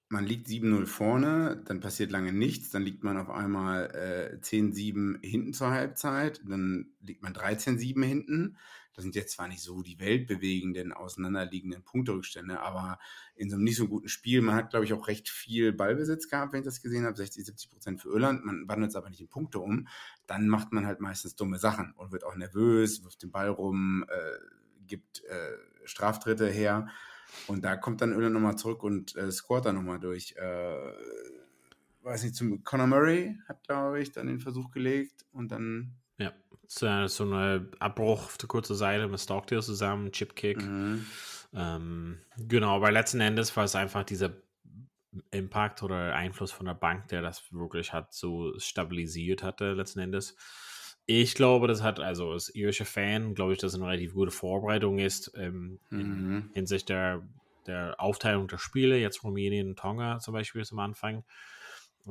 [0.09, 5.23] man liegt 7-0 vorne, dann passiert lange nichts, dann liegt man auf einmal äh, 10-7
[5.23, 8.57] hinten zur Halbzeit, dann liegt man 13-7 hinten.
[8.93, 12.97] Das sind jetzt zwar nicht so die weltbewegenden, auseinanderliegenden Punkterückstände, aber
[13.35, 16.29] in so einem nicht so guten Spiel, man hat, glaube ich, auch recht viel Ballbesitz
[16.29, 19.11] gehabt, wenn ich das gesehen habe, 60, 70 Prozent für Irland, man wandelt es aber
[19.11, 19.87] nicht in Punkte um,
[20.25, 24.03] dann macht man halt meistens dumme Sachen und wird auch nervös, wirft den Ball rum,
[24.07, 26.87] äh, gibt äh, Straftritte her.
[27.47, 30.35] Und da kommt dann Irland nochmal zurück und äh, scoret dann nochmal durch.
[30.37, 30.93] Äh,
[32.01, 36.33] weiß nicht, zum Conor Murray hat, glaube ich, dann den Versuch gelegt und dann ja,
[36.67, 40.63] so ein Abbruch auf der kurzen Seite mit Stockdale zusammen, Chip-Kick.
[40.63, 41.05] Mhm.
[41.53, 44.33] Ähm, genau, aber letzten Endes war es einfach dieser
[45.31, 50.35] Impact oder Einfluss von der Bank, der das wirklich hat so stabilisiert hatte, letzten Endes.
[51.09, 54.29] Ich glaube, das hat, also als irischer Fan, glaube ich, dass es eine relativ gute
[54.31, 56.49] Vorbereitung ist ähm, mhm.
[56.49, 57.25] in Hinsicht der,
[57.65, 61.23] der Aufteilung der Spiele, jetzt Rumänien und Tonga zum Beispiel zum Anfang.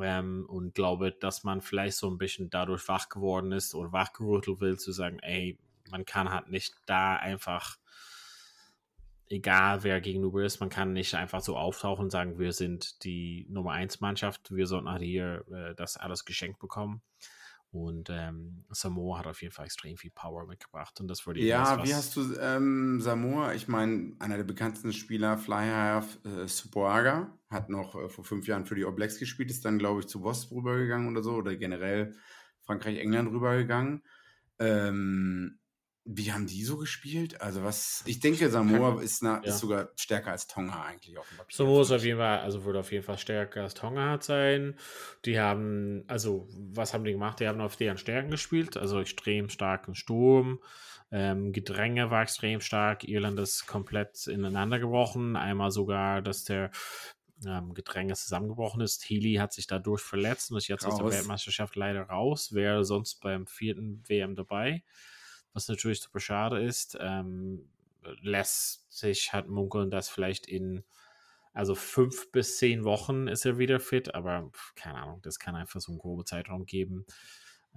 [0.01, 4.61] Ähm, und glaube, dass man vielleicht so ein bisschen dadurch wach geworden ist oder wachgerüttelt
[4.61, 5.59] will, zu sagen, ey,
[5.91, 7.77] man kann halt nicht da einfach,
[9.29, 13.47] egal wer gegenüber ist, man kann nicht einfach so auftauchen und sagen, wir sind die
[13.51, 17.03] Nummer 1 Mannschaft, wir sollten halt hier äh, das alles geschenkt bekommen.
[17.83, 21.01] Und ähm, Samoa hat auf jeden Fall extrem viel Power mitgebracht.
[21.01, 23.55] Und das wurde Ja, wie hast du ähm, Samoa?
[23.55, 28.67] Ich meine, einer der bekanntesten Spieler, Flyhalf äh, Supoaga, hat noch äh, vor fünf Jahren
[28.67, 32.17] für die All gespielt, ist dann, glaube ich, zu Wasp rübergegangen oder so, oder generell
[32.63, 34.03] Frankreich, England rübergegangen.
[34.59, 35.59] Ähm,
[36.07, 37.41] wie haben die so gespielt?
[37.41, 39.51] Also was, ich denke, Samoa ist, na, ja.
[39.51, 41.57] ist sogar stärker als Tonga eigentlich auf dem Papier.
[41.57, 44.77] Samoa ist auf jeden Fall, also würde auf jeden Fall stärker als Tonga hat sein.
[45.25, 47.41] Die haben, also was haben die gemacht?
[47.41, 50.61] Die haben auf deren Stärken gespielt, also extrem starken Sturm.
[51.11, 53.05] Ähm, Gedränge war extrem stark.
[53.05, 55.37] Irland ist komplett ineinander gebrochen.
[55.37, 56.71] Einmal sogar, dass der
[57.45, 59.09] ähm, Gedränge zusammengebrochen ist.
[59.09, 60.95] Healy hat sich dadurch verletzt und ist jetzt raus.
[60.95, 62.53] aus der Weltmeisterschaft leider raus.
[62.55, 64.83] Wäre sonst beim vierten WM dabei
[65.57, 66.97] was natürlich super schade ist.
[67.01, 67.69] Ähm,
[68.21, 70.85] lässt sich halt munkeln, dass vielleicht in
[71.57, 75.81] also fünf bis zehn Wochen ist er wieder fit, aber keine Ahnung, das kann einfach
[75.81, 77.07] so einen groben Zeitraum geben.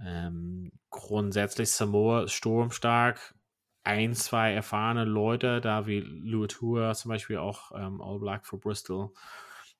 [0.04, 3.34] Ähm, grundsätzlich Samoa sturmstark,
[3.82, 9.12] ein, zwei erfahrene Leute, da wie Luatua zum Beispiel auch ähm, All Black for Bristol,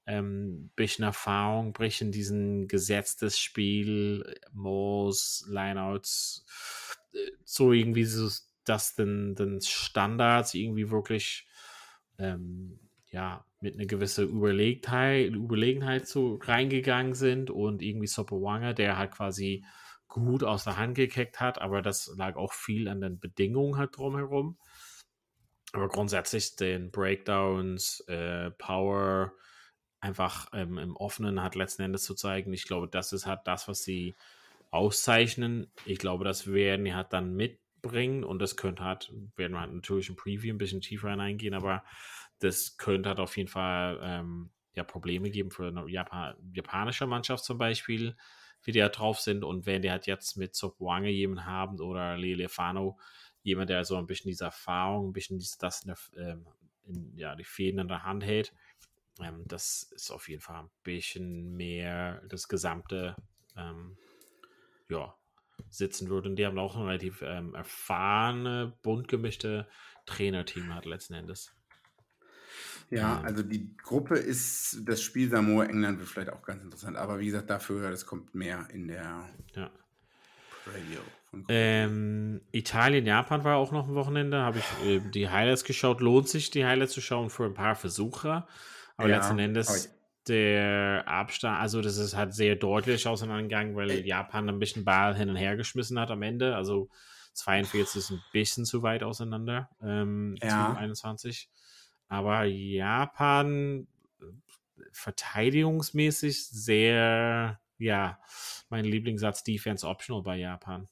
[0.07, 6.47] ähm, bisschen Erfahrung, brechen diesen gesetztes Spiel, Moos, Lineouts,
[7.45, 8.29] so irgendwie so,
[8.65, 11.47] dass den, den Standards irgendwie wirklich
[12.19, 12.79] ähm,
[13.11, 19.65] ja, mit einer gewissen Überlegtheit, Überlegenheit so reingegangen sind und irgendwie Sopowanga, der halt quasi
[20.09, 23.97] gut aus der Hand gekickt hat, aber das lag auch viel an den Bedingungen halt
[23.97, 24.59] drumherum.
[25.73, 29.33] Aber grundsätzlich den Breakdowns, äh, Power,
[30.01, 32.53] einfach ähm, im Offenen hat letzten Endes zu zeigen.
[32.53, 34.17] Ich glaube, das ist halt das, was sie
[34.71, 35.73] auszeichnen.
[35.85, 39.73] Ich glaube, das werden die halt dann mitbringen und das könnte halt, werden wir halt
[39.73, 41.85] natürlich im Preview ein bisschen tiefer hineingehen, aber
[42.39, 47.45] das könnte halt auf jeden Fall ähm, ja, Probleme geben für eine Japan japanische Mannschaft
[47.45, 48.17] zum Beispiel,
[48.63, 52.17] wie die da drauf sind und wenn die halt jetzt mit Sopwange jemanden haben oder
[52.17, 52.99] Lele Fano,
[53.43, 56.47] jemand, der so ein bisschen diese Erfahrung, ein bisschen das in, der, ähm,
[56.85, 58.53] in ja, die Fäden in der Hand hält,
[59.21, 63.17] ähm, das ist auf jeden Fall ein bisschen mehr das gesamte
[63.57, 63.97] ähm,
[64.91, 65.15] ja,
[65.69, 66.29] sitzen würde.
[66.29, 69.69] Und die haben auch ein relativ ähm, erfahrene, bunt gemischte
[70.07, 71.53] Trainerteam hat letzten Endes.
[72.91, 73.25] Ja, ähm.
[73.25, 77.27] also die Gruppe ist, das Spiel Samoa England wird vielleicht auch ganz interessant, aber wie
[77.27, 79.71] gesagt, dafür, das kommt mehr in der ja.
[81.49, 86.01] Ähm, Italien, Japan war auch noch ein Wochenende, habe ich äh, die Highlights geschaut.
[86.01, 88.47] Lohnt sich, die Highlights zu schauen für ein paar Versucher.
[88.97, 89.95] Aber ja, letzten Endes
[90.31, 95.29] der Abstand, also das ist halt sehr deutlich auseinandergegangen, weil Japan ein bisschen Ball hin
[95.29, 96.57] und her geschmissen hat am Ende.
[96.57, 96.89] Also
[97.35, 100.75] 42 ist ein bisschen zu weit auseinander ähm, ja.
[100.75, 101.51] 21.
[102.09, 103.87] Aber Japan
[104.93, 108.19] verteidigungsmäßig sehr, ja,
[108.69, 110.89] mein Lieblingssatz Defense Optional bei Japan.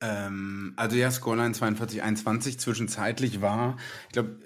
[0.00, 4.40] Ähm, also ja, Scoreline 42-21 zwischenzeitlich war, ich glaube,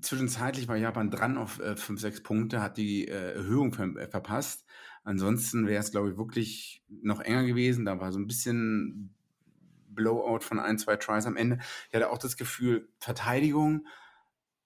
[0.00, 4.08] zwischenzeitlich war Japan dran auf äh, 5, 6 Punkte, hat die äh, Erhöhung ver äh,
[4.08, 4.64] verpasst.
[5.02, 7.84] Ansonsten wäre es, glaube ich, wirklich noch enger gewesen.
[7.84, 9.14] Da war so ein bisschen
[9.88, 11.58] Blowout von ein, zwei Tries am Ende.
[11.88, 13.86] Ich hatte auch das Gefühl, Verteidigung,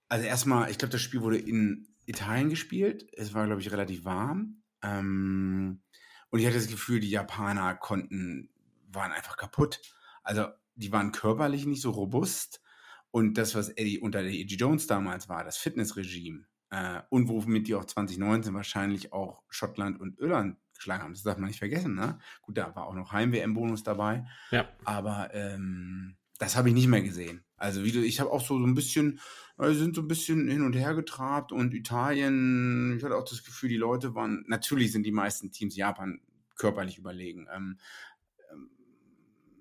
[0.08, 3.06] also erstmal, ich glaube, das Spiel wurde in Italien gespielt.
[3.12, 4.62] Es war, glaube ich, relativ warm.
[4.82, 5.82] Ähm,
[6.30, 8.50] und ich hatte das Gefühl, die Japaner konnten,
[8.90, 9.80] waren einfach kaputt.
[10.22, 12.62] Also, die waren körperlich nicht so robust
[13.10, 17.68] und das, was Eddie unter der Eddie Jones damals war, das Fitnessregime, äh, und womit
[17.68, 21.94] die auch 2019 wahrscheinlich auch Schottland und Irland geschlagen haben, das darf man nicht vergessen,
[21.94, 22.18] ne?
[22.42, 24.26] Gut, da war auch noch Heim-WM-Bonus dabei.
[24.50, 24.68] Ja.
[24.84, 27.44] Aber ähm, das habe ich nicht mehr gesehen.
[27.56, 29.18] Also wie du, ich habe auch so, so ein bisschen,
[29.58, 33.44] äh, sind so ein bisschen hin und her getrabt und Italien, ich hatte auch das
[33.44, 36.20] Gefühl, die Leute waren, natürlich sind die meisten Teams Japan
[36.56, 37.48] körperlich überlegen.
[37.52, 37.78] Ähm,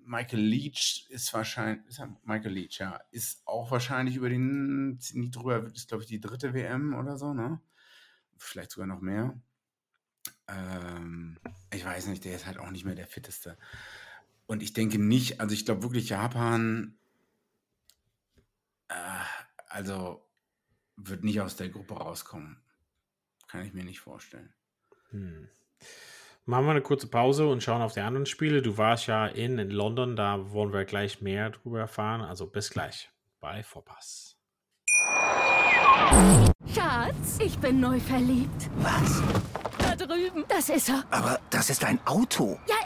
[0.08, 5.66] Michael Leach ist wahrscheinlich, ist Michael Leach, ja, ist auch wahrscheinlich über den, nie drüber,
[5.66, 7.60] ist glaube ich die dritte WM oder so, ne?
[8.38, 9.38] Vielleicht sogar noch mehr.
[10.46, 11.38] Ähm,
[11.70, 13.58] ich weiß nicht, der ist halt auch nicht mehr der fitteste.
[14.46, 16.96] Und ich denke nicht, also ich glaube wirklich Japan,
[18.88, 18.94] äh,
[19.68, 20.26] also
[20.96, 22.62] wird nicht aus der Gruppe rauskommen.
[23.46, 24.54] Kann ich mir nicht vorstellen.
[25.10, 25.50] Hm.
[26.48, 28.62] Machen wir eine kurze Pause und schauen auf die anderen Spiele.
[28.62, 32.22] Du warst ja in, in London, da wollen wir gleich mehr drüber erfahren.
[32.22, 34.34] Also bis gleich bei Vorpass.
[36.74, 38.70] Schatz, ich bin neu verliebt.
[38.78, 39.22] Was?
[39.78, 40.46] Da drüben.
[40.48, 41.04] Das ist er.
[41.10, 42.58] Aber das ist ein Auto.
[42.66, 42.76] Ja,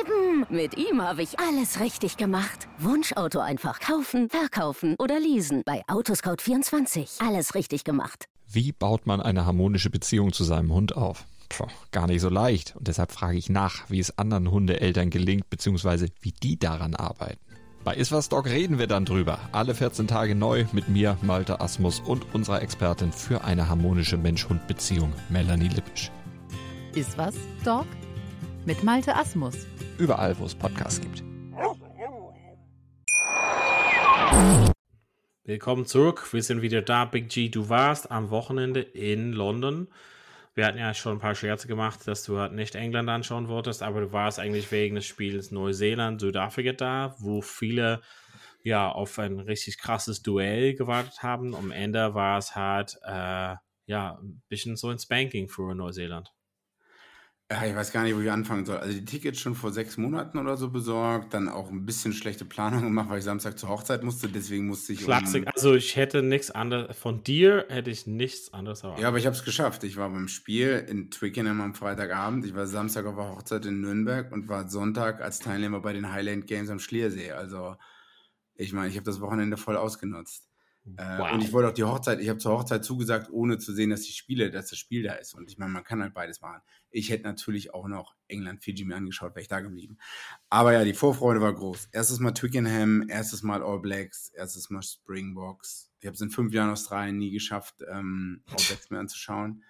[0.00, 0.46] eben.
[0.48, 2.68] Mit ihm habe ich alles richtig gemacht.
[2.78, 5.60] Wunschauto einfach kaufen, verkaufen oder leasen.
[5.66, 7.22] Bei Autoscout24.
[7.22, 8.30] Alles richtig gemacht.
[8.50, 11.26] Wie baut man eine harmonische Beziehung zu seinem Hund auf?
[11.50, 12.76] Puh, gar nicht so leicht.
[12.76, 17.40] Und deshalb frage ich nach, wie es anderen Hundeeltern gelingt, beziehungsweise wie die daran arbeiten.
[17.82, 19.38] Bei Iswas Dog reden wir dann drüber.
[19.52, 25.12] Alle 14 Tage neu mit mir, Malte Asmus und unserer Expertin für eine harmonische Mensch-Hund-Beziehung,
[25.28, 26.10] Melanie Lippisch.
[26.94, 27.34] Iswas
[27.64, 27.86] Dog
[28.64, 29.66] mit Malte Asmus.
[29.98, 31.24] Überall, wo es Podcasts gibt.
[35.44, 36.32] Willkommen zurück.
[36.32, 37.06] Wir sind wieder da.
[37.06, 39.88] Big G, du warst am Wochenende in London.
[40.54, 43.82] Wir hatten ja schon ein paar Scherze gemacht, dass du halt nicht England anschauen wolltest,
[43.82, 48.00] aber du warst eigentlich wegen des Spiels Neuseeland, Südafrika da, wo viele
[48.62, 51.54] ja auf ein richtig krasses Duell gewartet haben.
[51.54, 53.54] Am Ende war es halt äh,
[53.86, 56.32] ja ein bisschen so ein Spanking für Neuseeland.
[57.52, 58.76] Ja, ich weiß gar nicht, wo ich anfangen soll.
[58.76, 62.44] Also die Tickets schon vor sechs Monaten oder so besorgt, dann auch ein bisschen schlechte
[62.44, 65.00] Planung gemacht, weil ich Samstag zur Hochzeit musste, deswegen musste ich.
[65.00, 69.02] Schlagzeug, um also ich hätte nichts anderes, von dir hätte ich nichts anderes erwartet.
[69.02, 69.82] Ja, aber ich habe es geschafft.
[69.82, 73.80] Ich war beim Spiel in Twickenham am Freitagabend, ich war Samstag auf der Hochzeit in
[73.80, 77.32] Nürnberg und war Sonntag als Teilnehmer bei den Highland Games am Schliersee.
[77.32, 77.74] Also
[78.54, 80.49] ich meine, ich habe das Wochenende voll ausgenutzt.
[80.96, 81.32] Äh, wow.
[81.32, 84.02] und ich wollte auch die Hochzeit, ich habe zur Hochzeit zugesagt, ohne zu sehen, dass
[84.02, 85.34] die Spiele, dass das Spiel da ist.
[85.34, 86.62] Und ich meine, man kann halt beides machen.
[86.90, 89.98] Ich hätte natürlich auch noch England, Fiji mir angeschaut, wäre ich da geblieben.
[90.48, 91.88] Aber ja, die Vorfreude war groß.
[91.92, 95.92] Erstes Mal Twickenham, erstes Mal All Blacks, erstes Mal Springboks.
[96.00, 99.62] Ich habe es in fünf Jahren Australien nie geschafft, ähm, All Blacks mir anzuschauen.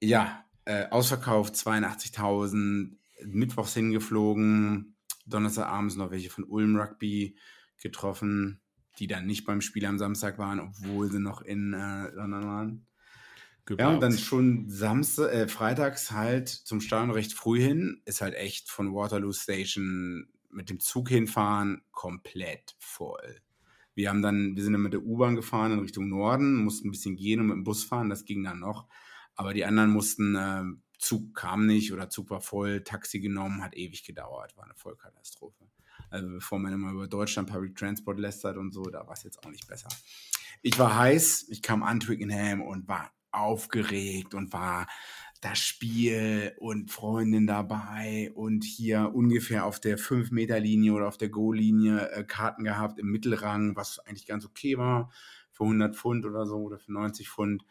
[0.00, 7.36] Ja, äh, ausverkauft 82.000, mittwochs hingeflogen, Donnerstagabends noch welche von Ulm Rugby
[7.80, 8.60] getroffen
[8.98, 12.86] die dann nicht beim Spiel am Samstag waren, obwohl sie noch in äh, London waren.
[13.64, 13.80] Gebaut.
[13.80, 18.34] Ja, und dann schon Samstag, äh, freitags halt zum Stadion recht früh hin, ist halt
[18.34, 23.42] echt von Waterloo Station mit dem Zug hinfahren komplett voll.
[23.94, 26.92] Wir haben dann, wir sind dann mit der U-Bahn gefahren in Richtung Norden, mussten ein
[26.92, 28.86] bisschen gehen und mit dem Bus fahren, das ging dann noch.
[29.34, 30.64] Aber die anderen mussten, äh,
[30.98, 35.68] Zug kam nicht oder Zug war voll, Taxi genommen, hat ewig gedauert, war eine Vollkatastrophe.
[36.10, 39.44] Also bevor man immer über Deutschland Public Transport lästert und so, da war es jetzt
[39.44, 39.88] auch nicht besser.
[40.62, 44.86] Ich war heiß, ich kam an Twickenham und war aufgeregt und war
[45.40, 52.10] das Spiel und Freundin dabei und hier ungefähr auf der 5-Meter-Linie oder auf der Go-Linie
[52.10, 55.12] äh, Karten gehabt im Mittelrang, was eigentlich ganz okay war,
[55.52, 57.64] für 100 Pfund oder so oder für 90 Pfund.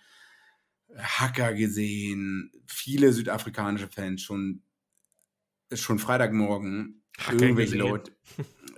[0.95, 4.61] Hacker gesehen, viele südafrikanische Fans schon,
[5.73, 8.11] schon Freitagmorgen irgendwelche Leute.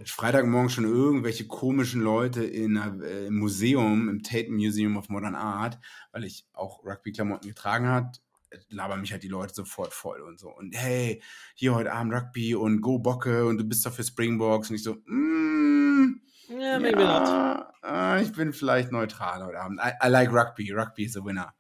[0.06, 5.78] Freitagmorgen schon irgendwelche komischen Leute in äh, im Museum, im Tate Museum of Modern Art,
[6.12, 8.22] weil ich auch Rugby-Klamotten getragen hat,
[8.70, 10.50] labern mich halt die Leute sofort voll und so.
[10.50, 11.22] Und hey,
[11.56, 14.70] hier heute Abend Rugby und Go Bocke und du bist doch für Springboks.
[14.70, 16.22] Und ich so, mm,
[16.60, 17.92] ja, maybe ja, not.
[17.92, 19.80] Äh, ich bin vielleicht neutral heute Abend.
[19.84, 20.72] I, I like Rugby.
[20.72, 21.54] Rugby is a winner.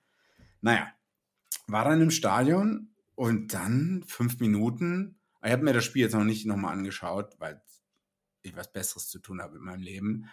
[0.62, 0.88] Naja,
[1.68, 6.24] war dann im Stadion und dann fünf Minuten ich habe mir das Spiel jetzt noch
[6.24, 7.62] nicht nochmal angeschaut, weil
[8.42, 10.30] ich was Besseres zu tun habe in meinem Leben.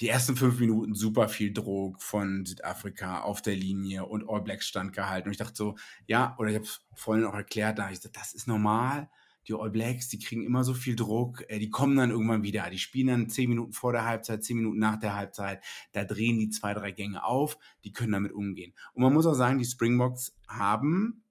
[0.00, 4.66] Die ersten fünf Minuten super viel Druck von Südafrika auf der Linie und All Blacks
[4.66, 5.28] stand gehalten.
[5.28, 5.76] Und ich dachte so,
[6.06, 9.08] ja, oder ich habe es vorhin auch erklärt, da habe ich gesagt, das ist normal.
[9.46, 12.68] Die All Blacks, die kriegen immer so viel Druck, äh, die kommen dann irgendwann wieder.
[12.70, 15.62] Die spielen dann zehn Minuten vor der Halbzeit, zehn Minuten nach der Halbzeit.
[15.92, 18.74] Da drehen die zwei, drei Gänge auf, die können damit umgehen.
[18.94, 21.22] Und man muss auch sagen, die Springboks haben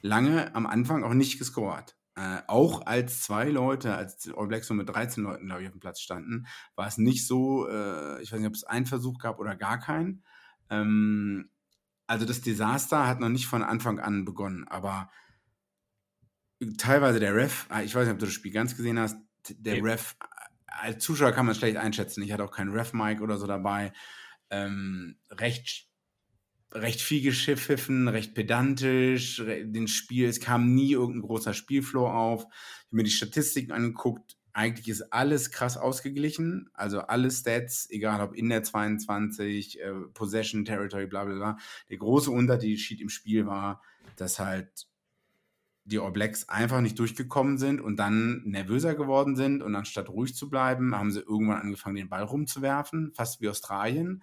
[0.00, 1.96] lange am Anfang auch nicht gescored.
[2.14, 5.72] Äh, auch als zwei Leute, als All Blacks nur mit 13 Leuten, glaube ich, auf
[5.72, 9.18] dem Platz standen, war es nicht so, äh, ich weiß nicht, ob es einen Versuch
[9.18, 10.22] gab oder gar keinen.
[10.68, 11.50] Ähm,
[12.06, 15.10] also das Desaster hat noch nicht von Anfang an begonnen, aber
[16.76, 19.16] teilweise der Ref, ah, ich weiß nicht, ob du das Spiel ganz gesehen hast,
[19.48, 19.82] der ja.
[19.82, 20.16] Ref,
[20.66, 23.92] als Zuschauer kann man es schlecht einschätzen, ich hatte auch keinen Ref-Mic oder so dabei,
[24.50, 25.88] ähm, recht
[26.72, 32.42] recht viel geschiffiffen, recht pedantisch, den Spiel, es kam nie irgendein großer Spielflow auf.
[32.42, 38.20] Ich habe mir die Statistiken angeguckt, eigentlich ist alles krass ausgeglichen, also alle Stats, egal
[38.20, 41.58] ob in der 22, äh, Possession, Territory, bla bla bla.
[41.88, 43.82] Der große Unterschied im Spiel war,
[44.16, 44.86] dass halt
[45.84, 50.34] die All Blacks einfach nicht durchgekommen sind und dann nervöser geworden sind und anstatt ruhig
[50.34, 54.22] zu bleiben, haben sie irgendwann angefangen, den Ball rumzuwerfen, fast wie Australien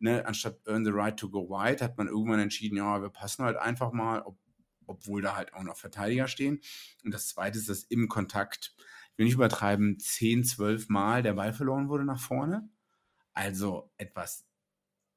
[0.00, 3.44] ne, anstatt Earn the Right to Go Wide, hat man irgendwann entschieden, ja, wir passen
[3.44, 4.38] halt einfach mal, ob,
[4.86, 6.60] obwohl da halt auch noch Verteidiger stehen.
[7.04, 8.74] Und das zweite ist, dass im Kontakt,
[9.12, 12.68] ich will nicht übertreiben, 10, 12 Mal der Ball verloren wurde nach vorne.
[13.32, 14.46] Also etwas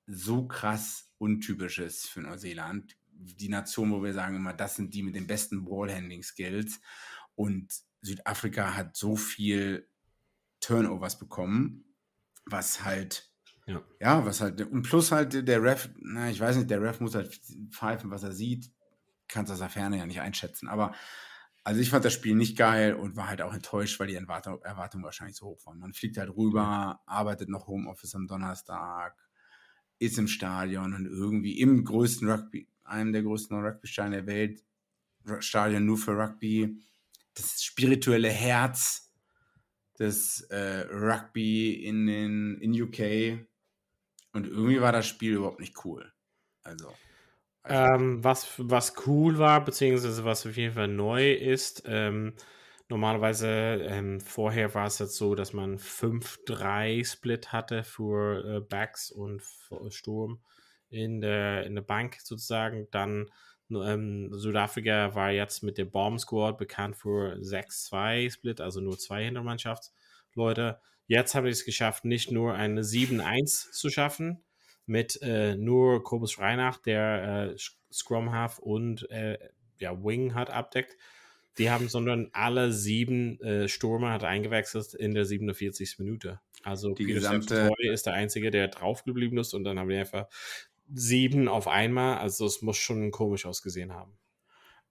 [0.06, 2.98] so krass Untypisches für Neuseeland.
[3.08, 6.82] Die Nation, wo wir sagen immer, das sind die mit den besten Ballhandling-Skills.
[7.36, 9.88] Und Südafrika hat so viel
[10.60, 11.96] Turnovers bekommen,
[12.46, 13.33] was halt
[13.66, 13.82] ja.
[14.00, 17.16] ja, was halt, und plus halt der Ref, na, ich weiß nicht, der Ref muss
[17.16, 17.40] halt
[17.72, 18.72] pfeifen, was er sieht.
[19.28, 20.68] Kannst aus der Ferne ja nicht einschätzen.
[20.68, 20.94] Aber
[21.64, 24.62] also ich fand das Spiel nicht geil und war halt auch enttäuscht, weil die Erwartung,
[24.64, 25.80] Erwartungen wahrscheinlich so hoch waren.
[25.80, 29.16] Man fliegt halt rüber, arbeitet noch Homeoffice am Donnerstag,
[29.98, 34.64] ist im Stadion und irgendwie im größten Rugby, einem der größten Rugby-Steine der Welt,
[35.40, 36.84] Stadion nur für Rugby,
[37.34, 39.14] das spirituelle Herz
[39.98, 43.48] des äh, Rugby in den in UK
[44.34, 46.12] Und irgendwie war das Spiel überhaupt nicht cool.
[46.64, 46.94] Also.
[47.66, 52.34] Ähm, was, was cool war, beziehungsweise was auf jeden Fall neu ist, ähm,
[52.90, 59.42] normalerweise ähm, vorher war es jetzt so, dass man 5-3-Split hatte für äh, Backs und
[59.90, 60.42] Sturm
[60.90, 62.88] in der, in der Bank sozusagen.
[62.92, 63.32] Dann
[63.72, 70.80] ähm, Südafrika war jetzt mit der Bomb Squad bekannt für 6-2-Split, also nur zwei Hintermannschaftsleute.
[71.14, 74.44] Jetzt haben wir es geschafft, nicht nur eine 7-1 zu schaffen,
[74.88, 77.58] mit äh, nur Kobus Reinach, der äh,
[77.92, 79.38] Scrum Half und äh,
[79.78, 80.98] ja, Wing hat abdeckt.
[81.60, 86.00] Die haben, sondern alle sieben äh, Stürmer hat eingewechselt in der 47.
[86.00, 86.40] Minute.
[86.64, 90.28] Also Die Peter gesamte- ist der Einzige, der draufgeblieben ist und dann haben wir einfach
[90.92, 92.18] sieben auf einmal.
[92.18, 94.18] Also es muss schon komisch ausgesehen haben.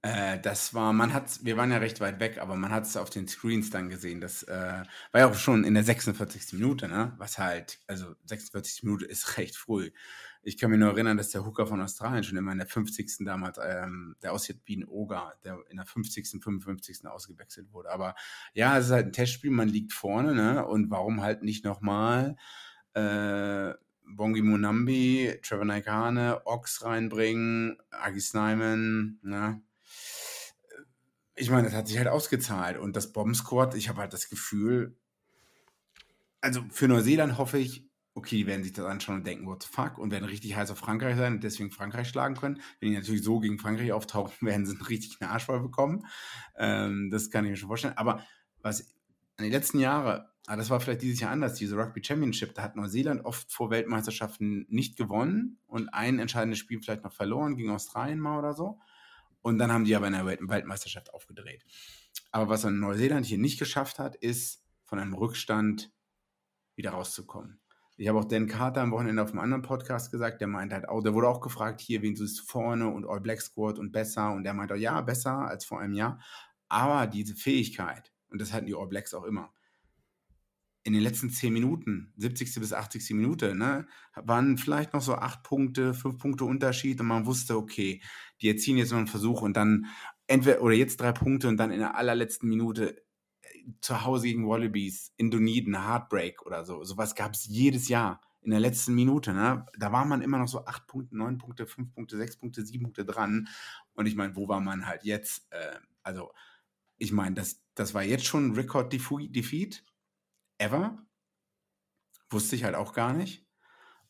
[0.03, 2.97] Äh, das war, man hat, wir waren ja recht weit weg, aber man hat es
[2.97, 4.21] auf den Screens dann gesehen.
[4.21, 6.55] Das äh, war ja auch schon in der 46.
[6.55, 7.15] Minute, ne?
[7.19, 8.83] Was halt, also 46.
[8.83, 9.93] Minute ist recht früh.
[10.43, 13.19] Ich kann mich nur erinnern, dass der Hooker von Australien schon immer in der 50.
[13.21, 17.07] damals, ähm, der aussieht wie ein Oga, der in der 50., 55.
[17.07, 17.91] ausgewechselt wurde.
[17.91, 18.17] Aber
[18.55, 20.67] ja, es ist halt ein Testspiel, man liegt vorne, ne?
[20.67, 22.37] Und warum halt nicht nochmal
[22.95, 23.73] äh,
[24.05, 29.63] Bongi Monambi, Trevor Naikane, Ox reinbringen, Agis Nyman, ne?
[31.43, 32.79] Ich meine, das hat sich halt ausgezahlt.
[32.79, 34.97] Und das Bomb Squad, ich habe halt das Gefühl,
[36.41, 39.69] also für Neuseeland hoffe ich, okay, die werden sich das anschauen und denken, what the
[39.69, 42.61] fuck, und werden richtig heiß auf Frankreich sein und deswegen Frankreich schlagen können.
[42.79, 46.07] Wenn die natürlich so gegen Frankreich auftauchen, werden sie richtig eine Arschvoll bekommen.
[46.57, 47.97] Ähm, das kann ich mir schon vorstellen.
[47.97, 48.25] Aber
[48.61, 48.95] was
[49.37, 52.63] an die letzten Jahre, ah, das war vielleicht dieses Jahr anders, diese Rugby Championship, da
[52.63, 57.71] hat Neuseeland oft vor Weltmeisterschaften nicht gewonnen und ein entscheidendes Spiel vielleicht noch verloren, gegen
[57.71, 58.79] Australien mal oder so.
[59.43, 61.65] Und dann haben die aber in der Welt Weltmeisterschaft aufgedreht.
[62.31, 65.93] Aber was dann Neuseeland hier nicht geschafft hat, ist von einem Rückstand
[66.77, 67.61] wieder rauszukommen.
[67.97, 70.89] Ich habe auch Dan Carter am Wochenende auf einem anderen Podcast gesagt, der meint halt
[70.89, 73.93] auch, der wurde auch gefragt, hier, wen siehst du vorne und All Black Squad und
[73.93, 74.33] besser.
[74.33, 76.21] Und der meint auch, ja, besser als vor einem Jahr.
[76.69, 79.53] Aber diese Fähigkeit, und das hatten die All Blacks auch immer,
[80.85, 82.55] in den letzten 10 Minuten, 70.
[82.57, 83.11] bis 80.
[83.11, 88.03] Minute, ne, waren vielleicht noch so 8 Punkte, 5 Punkte Unterschied und man wusste, okay,
[88.43, 89.87] die erzielen jetzt noch einen Versuch und dann
[90.27, 92.99] entweder oder jetzt drei Punkte und dann in der allerletzten Minute
[93.43, 96.85] äh, zu Hause gegen Wallabies in Dunedin, Heartbreak oder so.
[96.85, 99.33] Sowas gab es jedes Jahr in der letzten Minute.
[99.33, 99.67] Ne?
[99.79, 102.83] Da war man immer noch so 8 Punkte, 9 Punkte, 5 Punkte, 6 Punkte, 7
[102.83, 103.49] Punkte dran.
[103.95, 105.47] Und ich meine, wo war man halt jetzt?
[105.51, 106.33] Äh, also,
[106.99, 109.85] ich meine, das, das war jetzt schon ein Record-Defeat
[110.59, 110.99] ever.
[112.31, 113.47] Wusste ich halt auch gar nicht.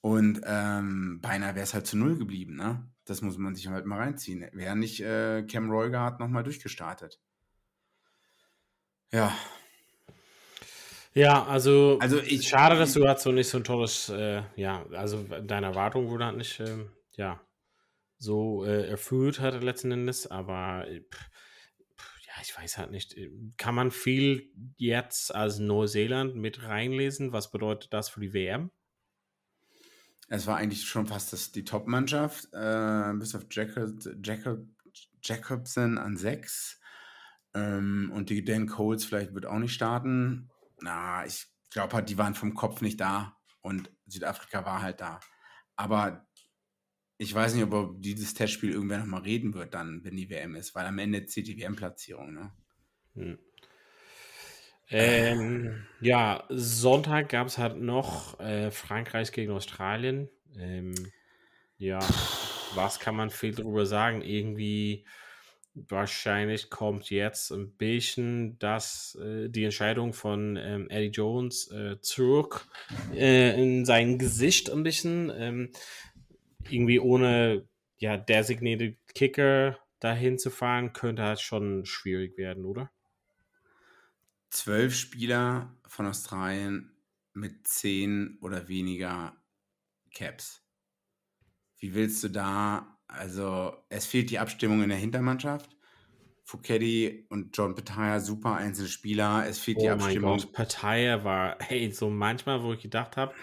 [0.00, 2.91] Und ähm, beinahe wäre es halt zu null geblieben, ne?
[3.04, 4.48] Das muss man sich halt mal reinziehen.
[4.52, 7.20] Wäre nicht äh, Cam Roygard nochmal durchgestartet.
[9.12, 9.36] Ja.
[11.14, 14.86] Ja, also, Also ich- schade, dass du halt so nicht so ein tolles, äh, ja,
[14.92, 17.40] also deine Erwartung wurde halt nicht, ähm, ja,
[18.16, 21.28] so äh, erfüllt hatte letzten Endes, aber äh, pff,
[21.98, 23.14] pff, ja, ich weiß halt nicht.
[23.18, 27.32] äh, Kann man viel jetzt als Neuseeland mit reinlesen?
[27.32, 28.70] Was bedeutet das für die WM?
[30.28, 33.90] Es war eigentlich schon fast das, die Top-Mannschaft, äh, bis auf Jacob,
[34.22, 34.66] Jacob,
[35.22, 36.80] Jacobson an sechs.
[37.54, 40.50] Ähm, und die Dan Coles vielleicht wird auch nicht starten.
[40.80, 45.20] Na, ich glaube halt, die waren vom Kopf nicht da und Südafrika war halt da.
[45.76, 46.26] Aber
[47.18, 50.74] ich weiß nicht, ob dieses Testspiel irgendwer nochmal reden wird, dann, wenn die WM ist,
[50.74, 52.32] weil am Ende zählt die WM-Platzierung.
[52.32, 52.52] Ne?
[53.14, 53.38] Hm.
[54.92, 60.28] Ähm, ja, Sonntag gab es halt noch äh, Frankreich gegen Australien.
[60.56, 60.94] Ähm,
[61.78, 61.98] ja,
[62.74, 64.22] was kann man viel darüber sagen?
[64.22, 65.06] Irgendwie
[65.74, 72.66] wahrscheinlich kommt jetzt ein bisschen das, äh, die Entscheidung von ähm, Eddie Jones äh, zurück
[73.14, 75.32] äh, in sein Gesicht ein bisschen.
[75.34, 75.70] Ähm,
[76.68, 77.66] irgendwie ohne
[77.98, 82.90] ja, designated Kicker dahin zu fahren, könnte halt schon schwierig werden, oder?
[84.52, 86.96] Zwölf Spieler von Australien
[87.34, 89.36] mit zehn oder weniger
[90.14, 90.62] Caps.
[91.78, 95.76] Wie willst du da, also es fehlt die Abstimmung in der Hintermannschaft.
[96.44, 99.46] Fouquetti und John Petaya, super einzelne Spieler.
[99.46, 100.20] Es fehlt die Oh mein Abstimmung.
[100.20, 103.34] Gott, Partei war, hey, so manchmal, wo ich gedacht habe,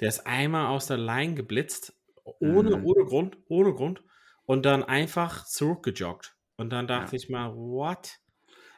[0.00, 2.00] der ist einmal aus der Line geblitzt,
[2.40, 2.82] ohne, Mhm.
[2.82, 4.02] ohne Grund, ohne Grund,
[4.44, 6.36] und dann einfach zurückgejoggt.
[6.56, 7.16] Und dann dachte Ja.
[7.16, 8.18] ich mal, what?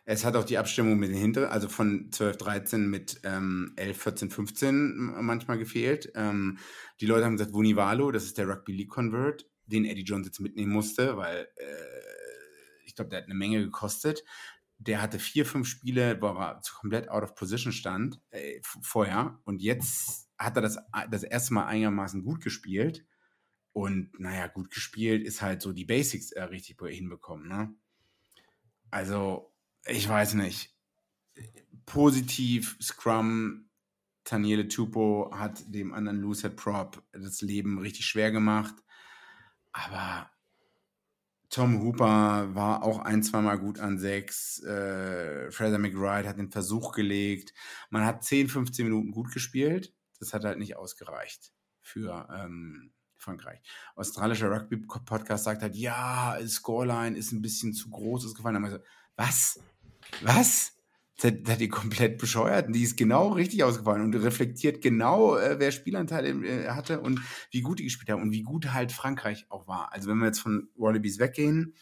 [0.05, 4.03] Es hat auch die Abstimmung mit den Hinteren, also von 12, 13 mit ähm, 11,
[4.03, 6.11] 14, 15 manchmal gefehlt.
[6.15, 6.59] Ähm,
[7.01, 10.41] die Leute haben gesagt, Vunivalo, das ist der Rugby League Convert, den Eddie Jones jetzt
[10.41, 14.25] mitnehmen musste, weil äh, ich glaube, der hat eine Menge gekostet.
[14.79, 19.39] Der hatte vier, fünf Spiele, wo er komplett out of position stand äh, vorher.
[19.45, 20.79] Und jetzt hat er das,
[21.11, 23.05] das erste Mal einigermaßen gut gespielt.
[23.73, 27.47] Und naja, gut gespielt ist halt so die Basics äh, richtig hinbekommen.
[27.47, 27.75] Ne?
[28.91, 29.50] Also,
[29.87, 30.75] ich weiß nicht.
[31.87, 33.71] Positiv, Scrum,
[34.25, 38.75] Taniele Tupo hat dem anderen Lucid Prop das Leben richtig schwer gemacht.
[39.73, 40.31] Aber
[41.49, 44.63] Tom Hooper war auch ein, zweimal gut an sechs.
[44.63, 47.53] Äh, Fraser McBride hat den Versuch gelegt.
[47.91, 49.93] Man hat 10, 15 Minuten gut gespielt.
[50.21, 53.61] Das hat halt nicht ausgereicht für ähm, Frankreich.
[53.97, 58.63] Australischer Rugby-Podcast sagt halt, ja, Scoreline ist ein bisschen zu groß, ist gefallen.
[58.63, 58.79] Dann so,
[59.17, 59.61] was?
[60.23, 60.73] Was?
[61.21, 62.67] seid, ihr komplett bescheuert?
[62.67, 67.21] Und die ist genau richtig ausgefallen und reflektiert genau, äh, wer Spielanteile äh, hatte und
[67.51, 69.93] wie gut die gespielt haben und wie gut halt Frankreich auch war.
[69.93, 71.75] Also wenn wir jetzt von Wallabies weggehen,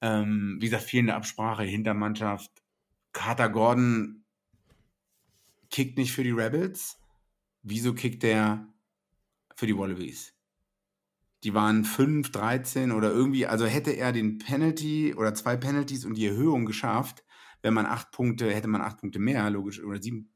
[0.00, 2.50] ähm, wie gesagt, fehlende Absprache, Hintermannschaft,
[3.12, 4.24] Carter Gordon
[5.70, 6.98] kickt nicht für die Rebels.
[7.62, 8.66] Wieso kickt der
[9.54, 10.34] für die Wallabies?
[11.44, 16.14] Die waren 5, 13 oder irgendwie, also hätte er den Penalty oder zwei Penalties und
[16.14, 17.24] die Erhöhung geschafft,
[17.62, 20.32] wenn man acht Punkte, hätte man acht Punkte mehr, logisch, oder sieben,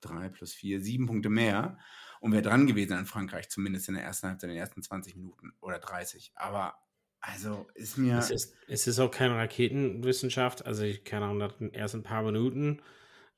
[0.00, 1.78] drei plus vier, sieben Punkte mehr
[2.20, 5.16] und wäre dran gewesen an Frankreich, zumindest in der ersten Halbzeit, in den ersten 20
[5.16, 6.32] Minuten oder 30.
[6.34, 6.74] Aber
[7.20, 8.18] also ist mir.
[8.18, 10.64] Es ist, es ist auch keine Raketenwissenschaft.
[10.64, 12.80] Also, ich keine Ahnung, den ersten paar Minuten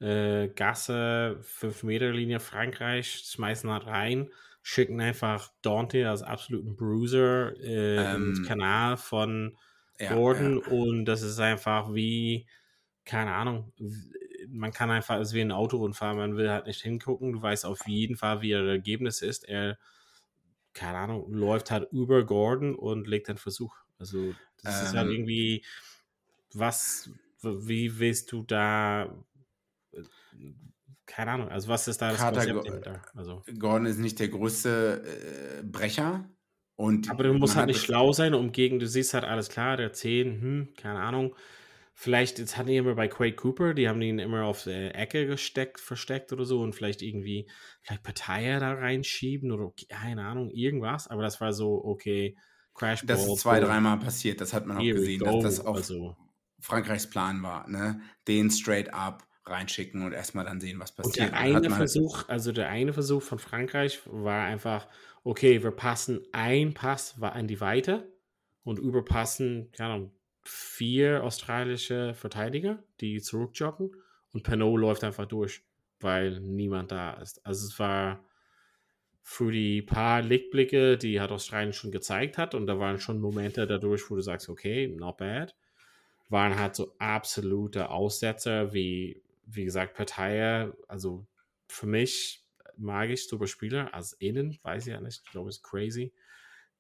[0.01, 4.31] äh, Gasse, 5-Meter-Linie Frankreich, schmeißen halt rein,
[4.63, 9.57] schicken einfach Dante als absoluten Bruiser äh, ähm, ins Kanal von
[9.99, 10.73] ja, Gordon ja.
[10.73, 12.47] und das ist einfach wie
[13.09, 13.73] keine Ahnung,
[14.51, 17.65] man kann einfach, es ist wie ein Autounfall, man will halt nicht hingucken, du weißt
[17.65, 19.49] auf jeden Fall, wie das Ergebnis ist.
[19.49, 19.79] Er,
[20.75, 23.75] keine Ahnung, läuft halt über Gordon und legt einen Versuch.
[23.99, 25.13] Also, das ähm, ist halt ähm.
[25.13, 25.65] irgendwie,
[26.53, 27.11] was,
[27.43, 29.25] wie willst du da,
[31.09, 33.43] keine Ahnung, also was ist da das Kater Konzept Go also.
[33.59, 35.03] Gordon ist nicht der größte
[35.61, 36.31] äh, Brecher.
[36.77, 39.77] Und aber du musst halt nicht schlau sein, um gegen, du siehst halt alles klar,
[39.77, 41.35] der 10, hm, keine Ahnung,
[42.01, 45.27] Vielleicht, jetzt hatten die immer bei Quake Cooper, die haben ihn immer auf der Ecke
[45.27, 47.51] gesteckt, versteckt oder so und vielleicht irgendwie,
[47.83, 51.09] vielleicht Partei da reinschieben oder keine Ahnung, irgendwas.
[51.09, 52.37] Aber das war so, okay,
[52.73, 56.17] Crash Das ist zwei, dreimal passiert, das hat man auch gesehen, dass das auch also.
[56.61, 58.01] Frankreichs Plan war, ne?
[58.29, 61.26] Den straight up reinschicken und erstmal dann sehen, was passiert.
[61.26, 64.86] Und der eine Versuch, also der eine Versuch von Frankreich war einfach,
[65.24, 68.12] okay, wir passen ein Pass an die Weite
[68.64, 73.94] und überpassen, keine Ahnung, vier australische Verteidiger, die zurückjoggen
[74.32, 75.62] und Penault läuft einfach durch,
[76.01, 77.44] weil niemand da ist.
[77.46, 78.24] Also es war
[79.22, 83.66] für die paar Lichtblicke, die hat Australien schon gezeigt hat und da waren schon Momente
[83.66, 85.55] dadurch, wo du sagst, okay, not bad,
[86.30, 91.26] waren halt so absolute Aussetzer wie, wie gesagt, Partei, also
[91.68, 92.44] für mich
[92.76, 96.12] mag ich super Spieler, als innen, weiß ich ja nicht, ich glaube, ist crazy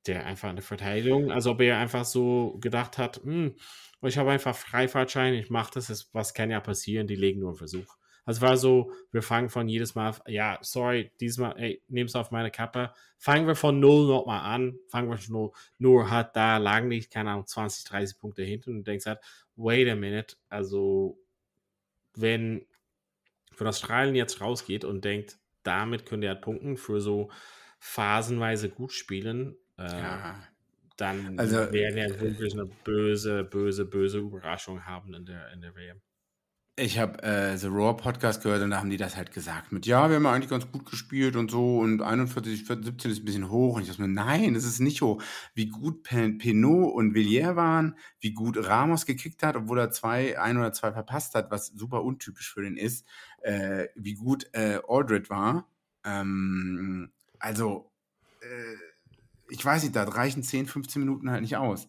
[0.06, 3.54] der einfach eine Verteidigung, also ob er einfach so gedacht hat, hm,
[4.02, 7.50] ich habe einfach Freifahrtschein, ich mache das, ist, was kann ja passieren, die legen nur
[7.50, 7.96] einen Versuch.
[8.24, 12.50] Also war so, wir fangen von jedes Mal, ja, sorry, diesmal, ey, nimm's auf meine
[12.50, 16.88] Kappe, fangen wir von null nochmal an, fangen wir von null, nur hat da lagen
[16.88, 19.20] nicht, keine Ahnung, 20, 30 Punkte hinten und denkst halt,
[19.56, 21.18] wait a minute, also
[22.20, 22.66] wenn
[23.52, 27.30] von Australien jetzt rausgeht und denkt, damit könnt ihr halt punkten für so
[27.80, 30.42] phasenweise gut spielen, äh, ja.
[30.96, 35.74] dann also, werden wir wirklich eine böse, böse, böse Überraschung haben in der, in der
[35.74, 36.00] WM.
[36.80, 39.84] Ich habe äh, The Raw Podcast gehört und da haben die das halt gesagt mit,
[39.84, 43.50] ja, wir haben eigentlich ganz gut gespielt und so und 41, 17 ist ein bisschen
[43.50, 43.76] hoch.
[43.76, 45.20] Und ich dachte mir, nein, das ist nicht hoch.
[45.54, 50.56] Wie gut Pinot und Villiers waren, wie gut Ramos gekickt hat, obwohl er zwei, ein
[50.56, 53.04] oder zwei verpasst hat, was super untypisch für den ist,
[53.42, 55.68] äh, wie gut äh, Aldred war.
[56.04, 57.10] Ähm,
[57.40, 57.90] also,
[58.40, 58.76] äh,
[59.50, 61.88] ich weiß nicht, da reichen 10, 15 Minuten halt nicht aus.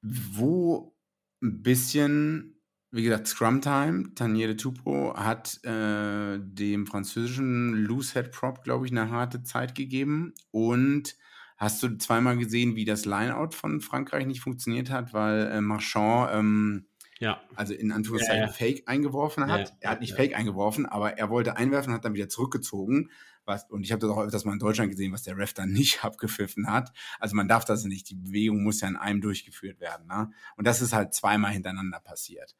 [0.00, 0.96] Wo
[1.42, 2.59] ein bisschen,
[2.92, 8.92] wie gesagt, Scrum Time, Taniere Tupo hat äh, dem französischen Loose Head Prop, glaube ich,
[8.92, 10.34] eine harte Zeit gegeben.
[10.50, 11.16] Und
[11.56, 16.30] hast du zweimal gesehen, wie das Lineout von Frankreich nicht funktioniert hat, weil äh, Marchand
[16.32, 16.86] ähm,
[17.20, 17.40] ja.
[17.54, 18.52] also in Anführungszeichen ja, ja.
[18.52, 19.74] Fake eingeworfen hat.
[19.80, 23.10] er hat nicht Fake eingeworfen, aber er wollte einwerfen, hat dann wieder zurückgezogen.
[23.44, 25.70] Was, und ich habe das auch öfters mal in Deutschland gesehen, was der Ref dann
[25.72, 26.92] nicht abgepfiffen hat.
[27.20, 28.10] Also man darf das nicht.
[28.10, 30.06] Die Bewegung muss ja in einem durchgeführt werden.
[30.08, 30.30] Ne?
[30.56, 32.56] Und das ist halt zweimal hintereinander passiert.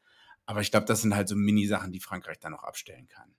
[0.50, 3.36] Aber ich glaube, das sind halt so Mini-Sachen, die Frankreich dann noch abstellen kann.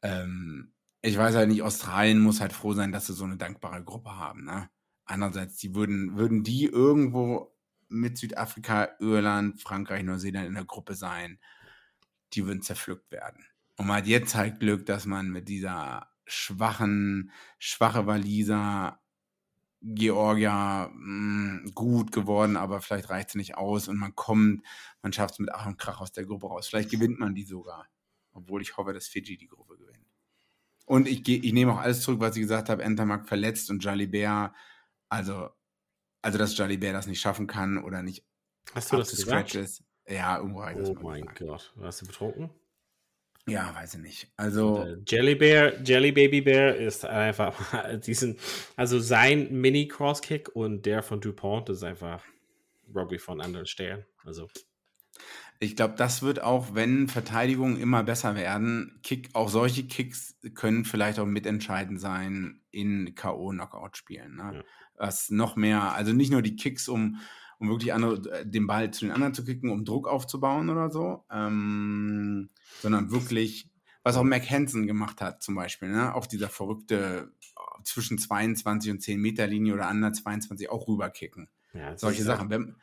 [0.00, 0.72] Ähm,
[1.02, 4.16] ich weiß halt nicht, Australien muss halt froh sein, dass sie so eine dankbare Gruppe
[4.16, 4.44] haben.
[4.44, 4.70] Ne?
[5.04, 7.54] Andererseits, die würden, würden die irgendwo
[7.88, 11.38] mit Südafrika, Irland, Frankreich, Neuseeland in der Gruppe sein,
[12.32, 13.44] die würden zerpflückt werden.
[13.76, 18.99] Und man hat jetzt halt Glück, dass man mit dieser schwachen, schwache Waliser,
[19.82, 24.64] Georgia mh, hm, gut geworden, aber vielleicht reicht es nicht aus und man kommt,
[25.02, 26.68] man schafft es mit Ach und Krach aus der Gruppe raus.
[26.68, 27.88] Vielleicht gewinnt man die sogar,
[28.32, 30.06] obwohl ich hoffe, dass Fiji die Gruppe gewinnt.
[30.86, 32.82] Und ich, ich nehme auch alles zurück, was ich gesagt habe.
[32.82, 34.52] Entermark verletzt und Jalibert,
[35.08, 35.50] also,
[36.20, 38.24] also dass Jalibert das nicht schaffen kann oder nicht
[38.74, 39.54] Hast du das gesagt?
[39.54, 39.82] Ist.
[40.06, 41.38] Ja, irgendwo habe ich Oh mein gesagt.
[41.38, 42.50] Gott, hast du betrunken?
[43.46, 44.32] Ja, weiß ich nicht.
[44.36, 44.80] Also.
[44.80, 47.54] Und, äh, Jelly Bear, Jelly Baby Bear ist einfach
[48.06, 48.38] diesen,
[48.76, 52.22] also sein Mini-Cross-Kick und der von DuPont ist einfach
[52.94, 54.04] Rugby von anderen Sternen.
[54.24, 54.48] Also.
[55.62, 60.86] Ich glaube, das wird auch, wenn Verteidigungen immer besser werden, Kick, auch solche Kicks können
[60.86, 64.36] vielleicht auch mitentscheidend sein in K.O.-Knockout-Spielen.
[64.36, 64.50] Ne?
[64.54, 64.62] Ja.
[64.96, 67.20] Was noch mehr, also nicht nur die Kicks, um
[67.60, 71.24] um wirklich andere, den Ball zu den anderen zu kicken, um Druck aufzubauen oder so,
[71.30, 72.48] ähm,
[72.80, 73.68] sondern wirklich,
[74.02, 76.14] was auch Mac Hansen gemacht hat zum Beispiel, ne?
[76.14, 81.48] auch dieser verrückte äh, zwischen 22 und 10 Meter Linie oder under 22 auch rüberkicken.
[81.74, 82.48] Ja, Solche Sachen.
[82.48, 82.76] Wenn,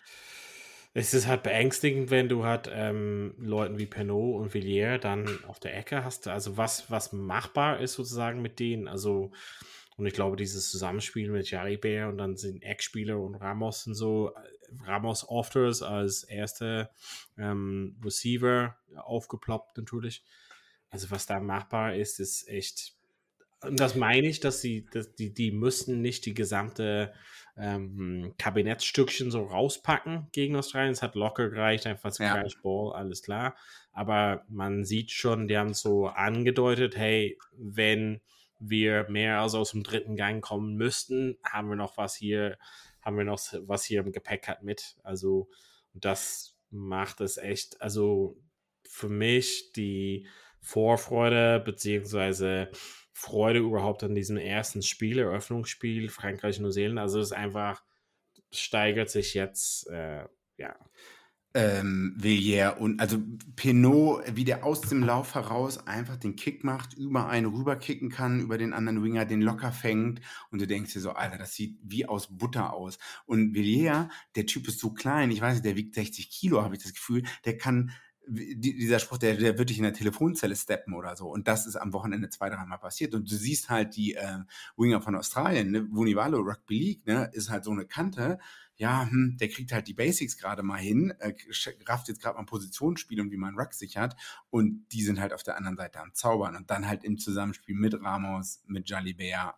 [0.93, 5.59] es ist halt beängstigend, wenn du halt ähm, Leuten wie Penot und Villiers dann auf
[5.59, 6.27] der Ecke hast.
[6.27, 8.87] Also was, was machbar ist sozusagen mit denen.
[8.87, 9.31] Also
[9.97, 14.31] und ich glaube, dieses Zusammenspiel mit Jaribert und dann sind Eckspieler und Ramos und so,
[14.83, 16.91] Ramos Ofters als erster
[17.37, 20.23] ähm, Receiver aufgeploppt natürlich.
[20.89, 22.93] Also was da machbar ist, ist echt.
[23.61, 27.13] Und das meine ich, dass sie, dass die, die müssten nicht die gesamte
[27.57, 30.91] ähm, Kabinettstückchen so rauspacken gegen Australien.
[30.91, 32.43] Es hat locker gereicht, einfach zu ja.
[32.61, 33.55] Ball, alles klar.
[33.91, 38.21] Aber man sieht schon, die haben so angedeutet, hey, wenn
[38.59, 42.57] wir mehr als aus dem dritten Gang kommen müssten, haben wir noch was hier,
[43.07, 44.97] haben wir noch was hier im Gepäck hat mit.
[45.01, 45.49] Also
[45.93, 48.37] das macht es echt, also
[48.85, 50.27] für mich die
[50.59, 52.69] Vorfreude beziehungsweise
[53.13, 56.99] Freude überhaupt an diesem ersten Spiel, Eröffnungsspiel Frankreich Neuseeland.
[56.99, 57.81] Also es ist einfach
[58.51, 60.25] steigert sich jetzt, äh,
[60.57, 60.75] ja,
[61.57, 63.17] ähm, Villiers und also
[63.55, 68.39] Pinot, wie der aus dem Lauf heraus einfach den Kick macht, über einen rüberkicken kann,
[68.39, 71.79] über den anderen Winger den locker fängt und du denkst dir so, Alter, das sieht
[71.81, 72.99] wie aus Butter aus.
[73.25, 76.75] Und Villiers, der Typ ist so klein, ich weiß nicht, der wiegt 60 Kilo, habe
[76.75, 77.91] ich das Gefühl, der kann
[78.27, 81.27] dieser Spruch, der, der wird dich in der Telefonzelle steppen oder so.
[81.27, 83.13] Und das ist am Wochenende zwei, dreimal passiert.
[83.15, 84.39] Und du siehst halt die äh,
[84.75, 85.87] Winger von Australien, ne?
[85.89, 87.29] Vunivalo Rugby League, ne?
[87.33, 88.39] ist halt so eine Kante,
[88.77, 91.33] ja, hm, der kriegt halt die Basics gerade mal hin, äh,
[91.87, 94.15] rafft jetzt gerade mal Positionsspiel und wie man Ruck sichert
[94.49, 97.75] und die sind halt auf der anderen Seite am Zaubern und dann halt im Zusammenspiel
[97.75, 99.55] mit Ramos, mit Jalibert,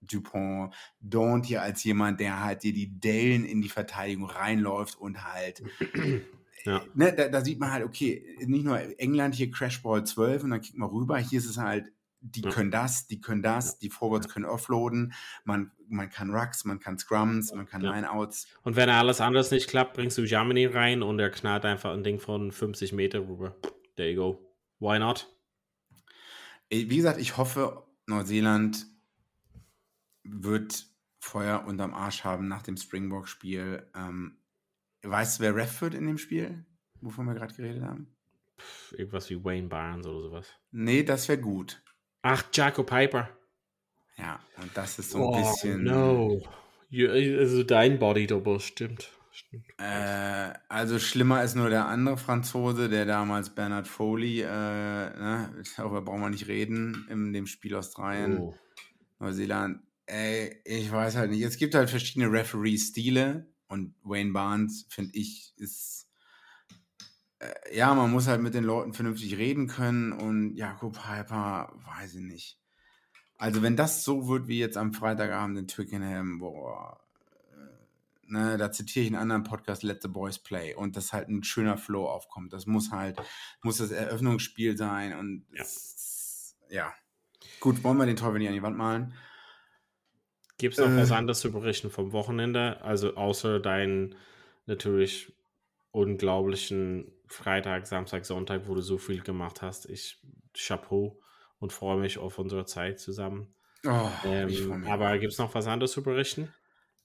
[0.00, 5.22] Dupont, Don't hier als jemand, der halt dir die Dellen in die Verteidigung reinläuft und
[5.22, 5.62] halt
[6.64, 6.82] ja.
[6.94, 10.60] ne, da, da, sieht man halt, okay, nicht nur England hier Crashball 12 und dann
[10.60, 11.92] kickt man rüber, hier ist es halt
[12.22, 12.50] die ja.
[12.50, 15.12] können das, die können das, die Forwards können offloaden,
[15.44, 17.92] man, man kann Rucks, man kann Scrums, man kann ja.
[17.92, 18.46] Lineouts.
[18.62, 22.04] Und wenn alles anders nicht klappt, bringst du Germany rein und er knallt einfach ein
[22.04, 23.56] Ding von 50 Meter rüber.
[23.96, 24.54] There you go.
[24.78, 25.28] Why not?
[26.70, 28.86] Wie gesagt, ich hoffe, Neuseeland
[30.22, 30.86] wird
[31.18, 33.86] Feuer unterm Arsch haben nach dem Springbok-Spiel.
[33.94, 34.38] Ähm,
[35.02, 36.64] weißt du, wer Ref wird in dem Spiel,
[37.00, 38.14] wovon wir gerade geredet haben?
[38.92, 40.48] Irgendwas wie Wayne Barnes oder sowas.
[40.70, 41.82] Nee, das wäre gut.
[42.22, 43.28] Ach, Jaco Piper.
[44.16, 45.84] Ja, und das ist so ein oh, bisschen.
[45.84, 46.40] No.
[47.08, 49.10] Also dein Body Double, stimmt.
[49.32, 49.64] stimmt.
[49.78, 56.02] Äh, also schlimmer ist nur der andere Franzose, der damals Bernard Foley, äh, ne, darüber
[56.02, 58.54] brauchen wir nicht reden, in dem Spiel Australien, oh.
[59.18, 59.80] Neuseeland.
[60.06, 61.42] Ey, ich weiß halt nicht.
[61.42, 66.06] Es gibt halt verschiedene Referee-Stile und Wayne Barnes, finde ich, ist
[67.38, 72.16] äh, ja, man muss halt mit den Leuten vernünftig reden können und Jakob Piper, weiß
[72.16, 72.58] ich nicht.
[73.38, 77.00] Also wenn das so wird wie jetzt am Freitagabend in Twickenham, boah,
[77.50, 81.28] äh, ne, da zitiere ich einen anderen Podcast, Let the Boys Play und dass halt
[81.28, 82.52] ein schöner Flow aufkommt.
[82.52, 83.20] Das muss halt,
[83.62, 85.62] muss das Eröffnungsspiel sein und ja.
[85.62, 86.92] Es, ja.
[87.58, 89.14] Gut, wollen wir den Teufel nicht an die Wand malen?
[90.58, 92.80] Gibt es noch äh, was anderes zu berichten vom Wochenende?
[92.82, 94.14] Also außer deinen
[94.66, 95.32] natürlich
[95.90, 99.88] unglaublichen Freitag, Samstag, Sonntag, wo du so viel gemacht hast.
[99.88, 100.20] Ich
[100.54, 101.20] Chapeau
[101.58, 103.54] und freue mich auf unsere Zeit zusammen.
[103.84, 106.52] Oh, ähm, aber gibt es noch was anderes zu berichten?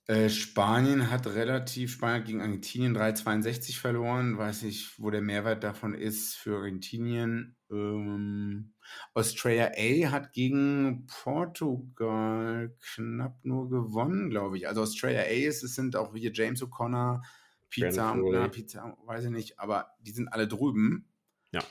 [0.08, 4.38] Äh, Spanien hat relativ, Spanien gegen Argentinien 3,62 verloren.
[4.38, 7.58] Weiß ich, wo der Mehrwert davon ist für Argentinien.
[7.70, 8.74] Ähm,
[9.14, 14.68] Australia A hat gegen Portugal knapp nur gewonnen, glaube ich.
[14.68, 17.22] Also Australia A ist, es sind auch hier James O'Connor,
[17.70, 21.08] Pizza, na, Pizza, weiß ich nicht, aber die sind alle drüben.
[21.52, 21.64] Ja.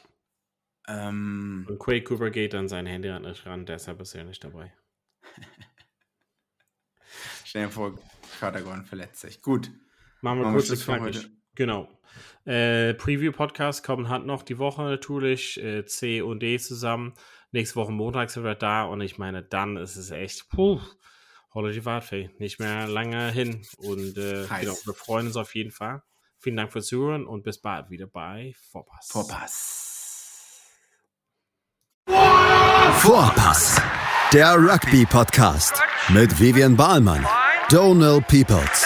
[0.88, 4.72] Ähm, Und Quay Cooper geht an sein Handy nicht ran, der ist bisher nicht dabei.
[7.44, 7.98] stell dir vor,
[8.40, 9.40] Gordon verletzt sich.
[9.40, 9.70] Gut.
[10.20, 11.88] Machen wir Machen wir kurz Schluss Genau.
[12.44, 15.60] Äh, Preview-Podcast kommen halt noch die Woche natürlich.
[15.62, 17.14] Äh, C und D zusammen.
[17.50, 20.80] Nächste Woche Montag sind wir da und ich meine, dann ist es echt, puh,
[21.54, 22.30] holle die Wartfee.
[22.38, 23.62] Nicht mehr lange hin.
[23.78, 26.02] Und äh, genau, wir freuen uns auf jeden Fall.
[26.38, 29.08] Vielen Dank fürs Zuhören und bis bald wieder bei Vorpass.
[29.10, 29.82] Vorpass.
[32.98, 33.82] Vorpass,
[34.32, 37.26] der Rugby-Podcast mit Vivian Bahlmann,
[37.68, 38.85] Donal Peoples